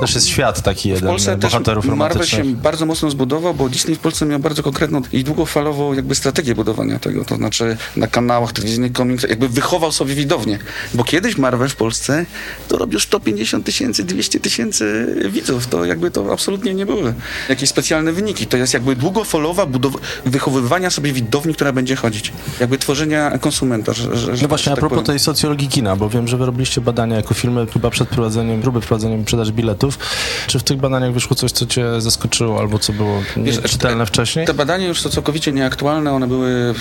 też 0.00 0.14
jest 0.14 0.28
świat 0.28 0.62
taki 0.62 0.88
W 0.90 0.94
jeden 0.94 1.08
Polsce 1.08 1.38
też 1.38 1.52
bohaterów 1.52 1.84
Marvel 1.84 1.98
romantycznych. 2.08 2.46
się 2.46 2.52
bardzo 2.52 2.86
mocno 2.86 3.10
zbudował, 3.10 3.54
bo 3.54 3.68
Disney 3.68 3.94
w 3.96 3.98
Polsce 3.98 4.26
miał 4.26 4.38
bardzo 4.38 4.62
konkretną 4.62 5.02
i 5.12 5.24
długofalową 5.24 5.92
jakby 5.92 6.14
strategię 6.14 6.54
budowania 6.54 6.98
tego, 6.98 7.24
to 7.24 7.36
znaczy 7.36 7.76
na 7.96 8.06
kanałach 8.06 8.52
telewizyjnych 8.52 8.92
jakby 9.28 9.48
wychował 9.48 9.92
sobie 9.92 10.14
widownię, 10.14 10.58
bo 10.94 11.04
kiedyś 11.04 11.38
Marvel 11.38 11.68
w 11.68 11.76
Polsce 11.76 12.26
to 12.68 12.78
robił 12.78 13.00
150 13.00 13.66
tysięcy, 13.66 13.91
200 14.00 14.40
tysięcy 14.40 15.16
widzów, 15.30 15.66
to 15.66 15.84
jakby 15.84 16.10
to 16.10 16.32
absolutnie 16.32 16.74
nie 16.74 16.86
były 16.86 17.14
jakieś 17.48 17.68
specjalne 17.68 18.12
wyniki, 18.12 18.46
to 18.46 18.56
jest 18.56 18.74
jakby 18.74 18.96
długofalowa 18.96 19.66
budowa, 19.66 19.98
wychowywania 20.26 20.90
sobie 20.90 21.12
widowni, 21.12 21.54
która 21.54 21.72
będzie 21.72 21.96
chodzić, 21.96 22.32
jakby 22.60 22.78
tworzenia 22.78 23.38
konsumenta. 23.38 23.92
Że, 23.92 24.16
że, 24.16 24.32
No 24.42 24.48
właśnie, 24.48 24.64
że 24.64 24.70
a 24.70 24.74
tak 24.74 24.78
propos 24.80 24.96
powiem. 24.96 25.04
tej 25.06 25.18
socjologii 25.18 25.68
kina, 25.68 25.96
bo 25.96 26.08
wiem, 26.08 26.28
że 26.28 26.36
wy 26.36 26.46
robiliście 26.46 26.80
badania 26.80 27.16
jako 27.16 27.34
firmy 27.34 27.66
chyba 27.72 27.90
przed 27.90 28.08
prowadzeniem, 28.08 28.60
próby 28.62 28.80
wprowadzeniem 28.80 29.22
sprzedaż 29.22 29.52
biletów. 29.52 29.98
Czy 30.46 30.58
w 30.58 30.62
tych 30.62 30.78
badaniach 30.78 31.12
wyszło 31.12 31.36
coś, 31.36 31.52
co 31.52 31.66
cię 31.66 32.00
zaskoczyło 32.00 32.58
albo 32.60 32.78
co 32.78 32.92
było 32.92 33.22
Wiesz, 33.36 33.60
czytelne 33.60 34.06
wcześniej? 34.06 34.46
Te 34.46 34.54
badania 34.54 34.86
już 34.86 35.00
są 35.00 35.10
całkowicie 35.10 35.52
nieaktualne. 35.52 36.12
One 36.12 36.26
były, 36.28 36.74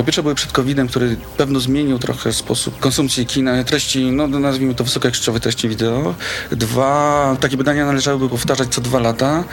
po 0.00 0.04
pierwsze 0.04 0.22
były 0.22 0.34
przed 0.34 0.52
COVID-em, 0.52 0.88
który 0.88 1.16
pewno 1.36 1.60
zmienił 1.60 1.98
trochę 1.98 2.32
sposób 2.32 2.78
konsumpcji 2.78 3.26
kina, 3.26 3.64
treści, 3.64 4.10
no 4.10 4.26
nazwijmy 4.26 4.74
to 4.74 4.84
wysokojakościowe 4.84 5.40
treści 5.40 5.68
wideo. 5.68 6.14
Dwa, 6.50 7.36
takie 7.40 7.56
badania 7.56 7.86
należałoby 7.86 8.28
powtarzać 8.28 8.68
co 8.68 8.80
dwa 8.80 8.98
lata. 9.00 9.44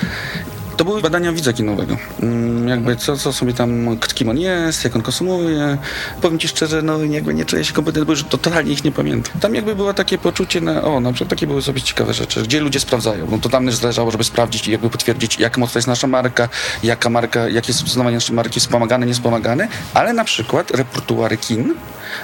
To 0.78 0.86
były 0.86 1.02
badania 1.02 1.32
widza 1.32 1.54
kinowego. 1.54 1.98
Mm, 2.24 2.68
Jakby 2.68 2.96
co, 2.96 3.18
co 3.18 3.34
sobie 3.34 3.54
tam, 3.54 3.98
kim 4.14 4.30
on 4.30 4.38
jest, 4.38 4.84
jak 4.84 4.96
on 4.96 5.02
konsumuje. 5.02 5.78
Powiem 6.22 6.40
ci 6.40 6.48
szczerze, 6.48 6.82
no 6.82 7.04
jakby 7.04 7.34
nie 7.34 7.46
czuję 7.46 7.66
się 7.66 7.74
kompetentny, 7.74 8.06
bo 8.06 8.12
już 8.12 8.24
totalnie 8.24 8.72
ich 8.72 8.84
nie 8.84 8.92
pamiętam. 8.92 9.40
Tam 9.42 9.56
jakby 9.56 9.76
było 9.76 9.94
takie 9.94 10.18
poczucie 10.18 10.62
na, 10.62 10.84
o, 10.84 11.00
na 11.00 11.14
przykład 11.14 11.30
takie 11.30 11.48
były 11.48 11.62
sobie 11.62 11.82
ciekawe 11.82 12.14
rzeczy, 12.14 12.44
gdzie 12.44 12.60
ludzie 12.60 12.80
sprawdzają. 12.80 13.28
No 13.32 13.38
to 13.38 13.50
tam 13.50 13.66
też 13.66 13.76
zależało, 13.76 14.12
żeby 14.12 14.24
sprawdzić 14.24 14.68
i 14.68 14.72
jakby 14.72 14.90
potwierdzić, 14.90 15.40
jak 15.40 15.58
mocna 15.58 15.80
jest 15.80 15.88
nasza 15.88 16.08
marka, 16.08 16.50
jaka 16.84 17.10
marka, 17.10 17.50
jakie 17.50 17.72
jest 17.72 17.84
uznawanie 17.84 18.16
naszej 18.16 18.36
marki, 18.36 18.60
wspomagane, 18.60 19.06
niespomagane, 19.06 19.68
ale 19.94 20.14
na 20.14 20.24
przykład 20.24 20.72
repertuary 20.72 21.38
kin 21.38 21.74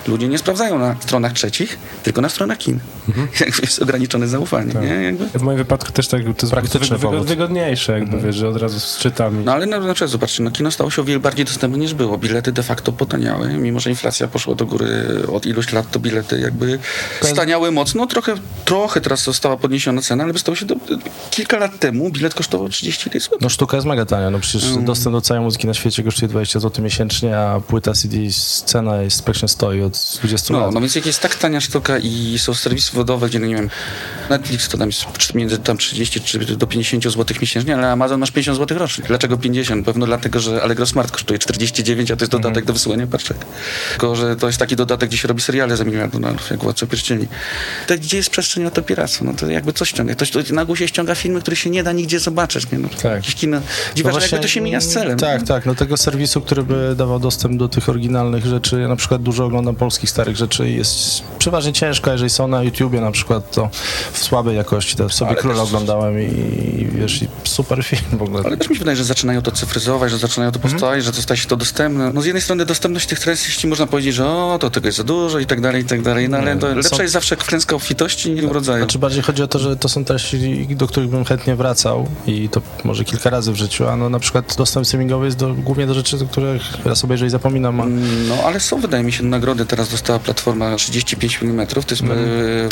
ludzie 0.07 0.27
nie 0.27 0.37
sprawdzają 0.37 0.79
na 0.79 0.95
stronach 0.99 1.33
trzecich, 1.33 1.79
tylko 2.03 2.21
na 2.21 2.29
stronach 2.29 2.57
kin. 2.57 2.79
Jakby 3.39 3.61
jest 3.61 3.81
ograniczone 3.81 4.27
zaufanie, 4.27 4.73
nie? 4.73 4.87
Jakby. 4.87 5.39
W 5.39 5.41
moim 5.41 5.57
wypadku 5.57 5.91
też 5.91 6.07
tak, 6.07 6.21
to 6.23 6.79
jest 6.79 6.91
powód. 7.01 7.27
wygodniejsze, 7.27 7.99
jakby 7.99 8.19
wiesz, 8.21 8.35
że 8.43 8.49
od 8.49 8.57
razu 8.57 8.79
czytam. 8.99 9.41
i- 9.41 9.45
No 9.45 9.53
ale 9.53 9.65
na, 9.65 9.79
na 9.79 9.93
przykład 9.93 10.11
zobaczcie, 10.11 10.43
no 10.43 10.51
kino 10.51 10.71
stało 10.71 10.91
się 10.91 11.01
o 11.01 11.05
wiele 11.05 11.19
bardziej 11.19 11.45
dostępne 11.45 11.77
niż 11.79 11.93
było. 11.93 12.17
Bilety 12.17 12.51
de 12.51 12.63
facto 12.63 12.91
potaniały, 12.91 13.47
mimo 13.53 13.79
że 13.79 13.89
inflacja 13.89 14.27
poszła 14.27 14.55
do 14.55 14.65
góry 14.65 14.87
od 15.33 15.45
iluś 15.45 15.73
lat, 15.73 15.91
to 15.91 15.99
bilety 15.99 16.39
jakby 16.39 16.79
staniały 17.21 17.71
mocno. 17.71 18.07
Trochę, 18.07 18.35
trochę 18.65 19.01
teraz 19.01 19.23
została 19.23 19.57
podniesiona 19.57 20.01
cena, 20.01 20.23
ale 20.23 20.39
stało 20.39 20.55
się 20.55 20.65
do, 20.65 20.75
kilka 21.31 21.57
lat 21.57 21.79
temu 21.79 22.09
bilet 22.09 22.33
kosztował 22.33 22.69
30 22.69 23.09
zł. 23.19 23.37
No 23.41 23.49
sztuka 23.49 23.77
jest 23.77 23.87
mega 23.87 24.05
tania, 24.05 24.29
no 24.29 24.39
przecież 24.39 24.63
Mm. 24.71 24.85
dostęp 24.85 25.15
do 25.15 25.21
całej 25.21 25.43
muzyki 25.43 25.67
na 25.67 25.73
świecie 25.73 26.03
kosztuje 26.03 26.29
20 26.29 26.59
zł 26.59 26.83
miesięcznie, 26.83 27.37
a 27.37 27.59
płyta 27.59 27.93
CD 27.93 28.17
cena 28.65 29.01
jest 29.01 29.23
praktycznie 29.23 29.47
stoi 29.47 29.81
od 29.81 29.99
20 30.19 30.53
No, 30.53 30.59
lat. 30.59 30.73
no 30.73 30.79
więc 30.81 30.95
jak 30.95 31.05
jest 31.05 31.19
tak 31.21 31.35
tania 31.35 31.61
sztuka 31.61 31.97
i 31.97 32.35
są 32.39 32.53
serwisy 32.53 32.91
wodowe, 32.95 33.29
gdzie 33.29 33.39
no 33.39 33.45
nie 33.45 33.55
wiem, 33.55 33.69
Netflix 34.29 34.69
to 34.69 34.77
tam 34.77 34.87
jest 34.89 35.33
między 35.35 35.57
tam 35.57 35.77
30 35.77 36.21
czy 36.21 36.39
do 36.57 36.67
50 36.67 37.03
zł 37.03 37.37
miesięcznie, 37.41 37.75
ale 37.75 37.91
Amazon 37.91 38.19
masz 38.19 38.31
50 38.33 38.57
zł 38.57 38.77
rocznie. 38.77 39.03
Dlaczego 39.07 39.37
50? 39.37 39.85
Pewno 39.85 40.05
dlatego, 40.05 40.39
że 40.39 40.63
Allegro 40.63 40.85
Smart 40.85 41.11
kosztuje 41.11 41.39
49, 41.39 42.11
a 42.11 42.15
to 42.15 42.23
jest 42.23 42.31
dodatek 42.31 42.65
do 42.65 42.73
wysyłania 42.73 43.07
paczek. 43.07 43.37
Tylko, 43.89 44.15
że 44.15 44.35
to 44.35 44.47
jest 44.47 44.59
taki 44.59 44.75
dodatek, 44.75 45.09
gdzie 45.09 45.17
się 45.17 45.27
robi 45.27 45.41
seriale 45.41 45.77
za 45.77 45.83
miliard 45.83 46.13
dolarów, 46.13 46.49
jak 46.49 46.63
Władca 46.63 46.85
Pierścieni. 46.85 47.27
To 47.87 47.95
gdzie 47.97 48.17
jest 48.17 48.29
przestrzeń 48.29 48.63
na 48.63 48.71
to 48.71 48.81
piractwo? 48.81 49.25
No 49.25 49.33
to 49.33 49.47
jakby 49.47 49.73
coś 49.73 49.89
ściąga. 49.89 50.15
To, 50.15 50.25
to 50.25 50.53
na 50.53 50.65
górze 50.65 50.87
ściąga 50.87 51.15
filmy, 51.15 51.41
które 51.41 51.55
się 51.57 51.69
nie 51.69 51.83
da 51.83 51.91
nigdzie 51.91 52.19
zobaczyć. 52.19 52.71
Nie? 52.71 52.79
No, 52.79 52.89
Tak. 52.89 53.03
Jakieś 53.03 53.35
kino. 53.35 53.57
Dziwne, 53.57 53.67
No 53.95 53.95
że 53.95 53.95
jakby 53.95 54.11
właśnie, 54.11 54.39
to 54.39 54.47
się 54.47 54.61
mija 54.61 54.81
z 54.81 54.87
celem. 54.87 55.17
Tak, 55.17 55.43
tak. 55.43 55.65
No 55.65 55.75
tego 55.75 55.97
serwisu, 55.97 56.41
który 56.41 56.63
by 56.63 56.95
dawał 56.97 57.19
dostęp 57.19 57.57
do 57.59 57.67
tych 57.69 57.89
oryginalnych 57.89 58.45
rzeczy. 58.45 58.81
Ja 58.81 58.87
na 58.87 58.95
przykład 58.95 59.21
dużo 59.23 59.45
oglądam 59.45 59.75
polskich 59.75 60.09
starych 60.09 60.35
rzeczy 60.35 60.69
i 60.69 60.75
jest 60.75 61.23
przeważnie 61.39 61.73
ciężko, 61.73 62.11
jeżeli 62.11 62.29
są 62.29 62.47
na 62.47 62.63
YouTubie 62.63 63.01
na 63.01 63.11
przykład, 63.11 63.51
to 63.51 63.69
w 64.13 64.17
słabej 64.17 64.55
jakości. 64.57 64.95
Teraz 64.95 65.13
sobie 65.13 65.31
Ale 65.31 65.39
Króla 65.39 65.55
też- 65.55 65.63
oglądałem 65.67 66.19
i, 66.21 66.25
i 66.81 66.85
wiesz, 66.85 67.21
i 67.21 67.27
super 67.43 67.83
film 67.83 68.01
w 68.25 68.27
ogóle. 68.27 68.43
Ale 68.45 68.57
też 68.57 68.69
mi 68.69 68.75
się 68.75 68.79
wydaje, 68.79 68.97
że 68.97 69.03
zaczynają 69.03 69.41
to 69.41 69.51
cyfryzować, 69.51 70.11
że 70.11 70.17
zaczynają 70.17 70.51
to 70.51 70.59
postawić, 70.59 71.05
że 71.05 71.11
to 71.11 71.21
staje 71.21 71.37
się 71.37 71.47
to 71.47 71.57
dostępne. 71.57 72.11
No 72.13 72.21
z 72.21 72.25
jednej 72.25 72.41
strony 72.41 72.65
dostępność 72.65 73.07
tych 73.07 73.19
treści 73.19 73.67
można 73.67 73.87
powiedzieć, 73.87 74.15
że 74.15 74.27
o, 74.27 74.57
to 74.59 74.69
tego 74.69 74.87
jest 74.87 74.97
za 74.97 75.03
dużo 75.03 75.39
i 75.39 75.45
tak 75.45 75.61
dalej, 75.61 75.81
i 75.81 75.85
tak 75.85 76.01
dalej, 76.01 76.29
no 76.29 76.37
ale 76.37 76.55
to 76.55 76.69
są- 76.69 76.75
lepsza 76.75 77.01
jest 77.01 77.13
zawsze 77.13 77.35
klęska 77.35 77.75
obfitości 77.75 78.31
niż 78.31 78.43
urodzaju. 78.43 78.83
Znaczy 78.83 78.99
bardziej 78.99 79.23
chodzi 79.23 79.43
o 79.43 79.47
to, 79.47 79.59
że 79.59 79.75
to 79.75 79.89
są 79.89 80.05
treści, 80.05 80.67
do 80.69 80.87
których 80.87 81.09
bym 81.09 81.25
chętnie 81.25 81.55
wracał 81.55 82.07
i 82.27 82.49
to 82.49 82.61
może 82.83 83.05
kilka 83.05 83.29
razy 83.29 83.51
w 83.51 83.55
życiu, 83.55 83.87
a 83.87 83.95
no 83.95 84.09
na 84.09 84.19
przykład 84.19 84.55
dostęp 84.57 84.87
streamingowy 84.87 85.25
jest 85.25 85.37
do, 85.37 85.53
głównie 85.53 85.87
do 85.87 85.93
rzeczy, 85.93 86.17
do 86.17 86.25
których 86.25 86.61
raz 86.85 87.03
obejrzę 87.03 87.25
i 87.25 87.29
zapominam. 87.29 87.81
A... 87.81 87.85
No, 88.29 88.35
ale 88.45 88.59
są, 88.59 88.79
wydaje 88.81 89.03
mi 89.03 89.11
się, 89.11 89.23
nagrody. 89.23 89.65
Teraz 89.65 89.89
dostała 89.89 90.19
platforma 90.19 90.75
35 90.75 91.39
mm. 91.41 91.67
To 91.67 91.79
jest 91.89 92.01
e, 92.01 92.05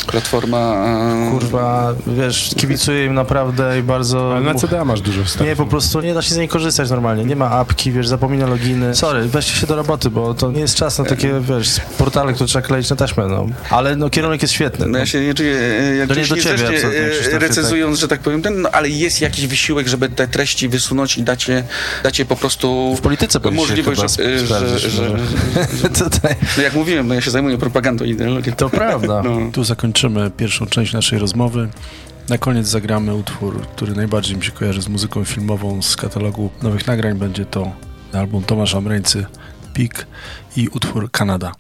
platforma... 0.08 0.86
e, 1.28 1.32
Kurwa, 1.32 1.94
wiesz, 2.08 2.54
kibicuję 2.58 3.06
im 3.06 3.14
naprawdę 3.14 3.80
i 3.80 3.84
bardzo... 3.84 4.32
Ale 4.36 4.42
na 4.42 4.56
CDA 4.56 4.86
masz 4.86 5.02
dużo 5.02 5.24
wstępu. 5.24 5.41
Nie, 5.44 5.56
po 5.56 5.66
prostu 5.66 6.02
nie 6.02 6.14
da 6.14 6.22
się 6.22 6.34
z 6.34 6.38
niej 6.38 6.48
korzystać 6.48 6.90
normalnie. 6.90 7.26
Nie 7.26 7.36
ma 7.36 7.50
apki, 7.50 7.92
wiesz, 7.92 8.08
zapomina 8.08 8.48
loginy. 8.48 8.96
Sorry, 8.96 9.26
weźcie 9.26 9.54
się 9.54 9.68
do 9.68 9.76
roboty, 9.76 10.10
bo 10.10 10.34
to 10.34 10.52
nie 10.52 10.60
jest 10.60 10.76
czas 10.76 11.00
na 11.00 11.06
takie, 11.06 11.34
wiesz, 11.42 11.68
portale, 11.98 12.34
które 12.34 12.48
trzeba 12.48 12.68
kleić 12.68 12.90
na 12.90 12.96
taśmę, 12.96 13.28
no. 13.28 13.46
Ale 13.70 13.96
no, 13.96 14.10
kierunek 14.10 14.42
jest 14.42 14.54
świetny. 14.54 14.86
No 14.86 14.92
No. 14.92 14.98
ja 14.98 15.06
się 15.06 15.22
nie 15.22 15.34
czuję, 15.34 15.56
e, 15.58 15.96
jak 15.96 16.10
To 16.10 16.16
nie 16.16 16.26
do 16.26 16.36
nie 16.36 16.42
ciebie 16.42 16.68
absolutnie, 16.70 17.02
e, 17.02 17.10
Krzysztofie, 17.10 17.40
recenzując, 17.40 18.00
że 18.00 18.08
tak 18.08 18.20
powiem, 18.20 18.42
ten, 18.42 18.62
no, 18.62 18.70
ale 18.72 18.90
jest 18.90 19.22
jakiś 19.22 19.48
wysiłek, 19.48 19.88
żeby 19.88 20.10
te 20.10 20.28
treści 20.28 20.70
wysunąć 20.70 21.18
i 21.18 21.24
dać 21.24 21.48
je, 21.48 21.64
dać 22.04 22.20
je 22.20 22.26
po 22.26 22.36
prostu... 22.36 22.96
W 22.96 23.02
polityce 23.02 23.40
możliwość, 23.52 24.02
chyba 24.02 24.08
że, 24.08 24.40
że, 24.40 24.46
sprawdzić, 24.46 24.92
że. 24.92 25.10
Tutaj. 26.04 26.36
No 26.58 26.64
jak 26.64 26.74
mówiłem, 26.74 27.08
no 27.08 27.14
ja 27.14 27.22
się 27.22 27.32
zajmuję 27.32 27.58
propagandą 27.58 28.06
i 28.06 28.10
ideologią. 28.10 28.54
To 28.54 28.70
prawda. 28.70 29.22
No. 29.24 29.52
Tu 29.52 29.64
zakończymy 29.64 30.32
pierwszą 30.38 30.66
część 30.66 30.94
naszej 30.94 31.20
rozmowy. 31.20 31.70
Na 32.32 32.38
koniec 32.38 32.68
zagramy 32.68 33.16
utwór, 33.16 33.68
który 33.68 33.96
najbardziej 33.96 34.38
mi 34.38 34.44
się 34.44 34.52
kojarzy 34.52 34.82
z 34.82 34.88
muzyką 34.88 35.26
filmową 35.26 35.82
z 35.82 35.96
katalogu 35.96 36.50
nowych 36.62 36.88
nagrań. 36.88 37.18
Będzie 37.18 37.46
to 37.46 37.72
album 38.14 38.44
Tomasza 38.44 38.82
Mreńcy, 38.82 39.26
Pik 39.74 40.08
i 40.58 40.68
utwór 40.68 41.12
Kanada. 41.12 41.52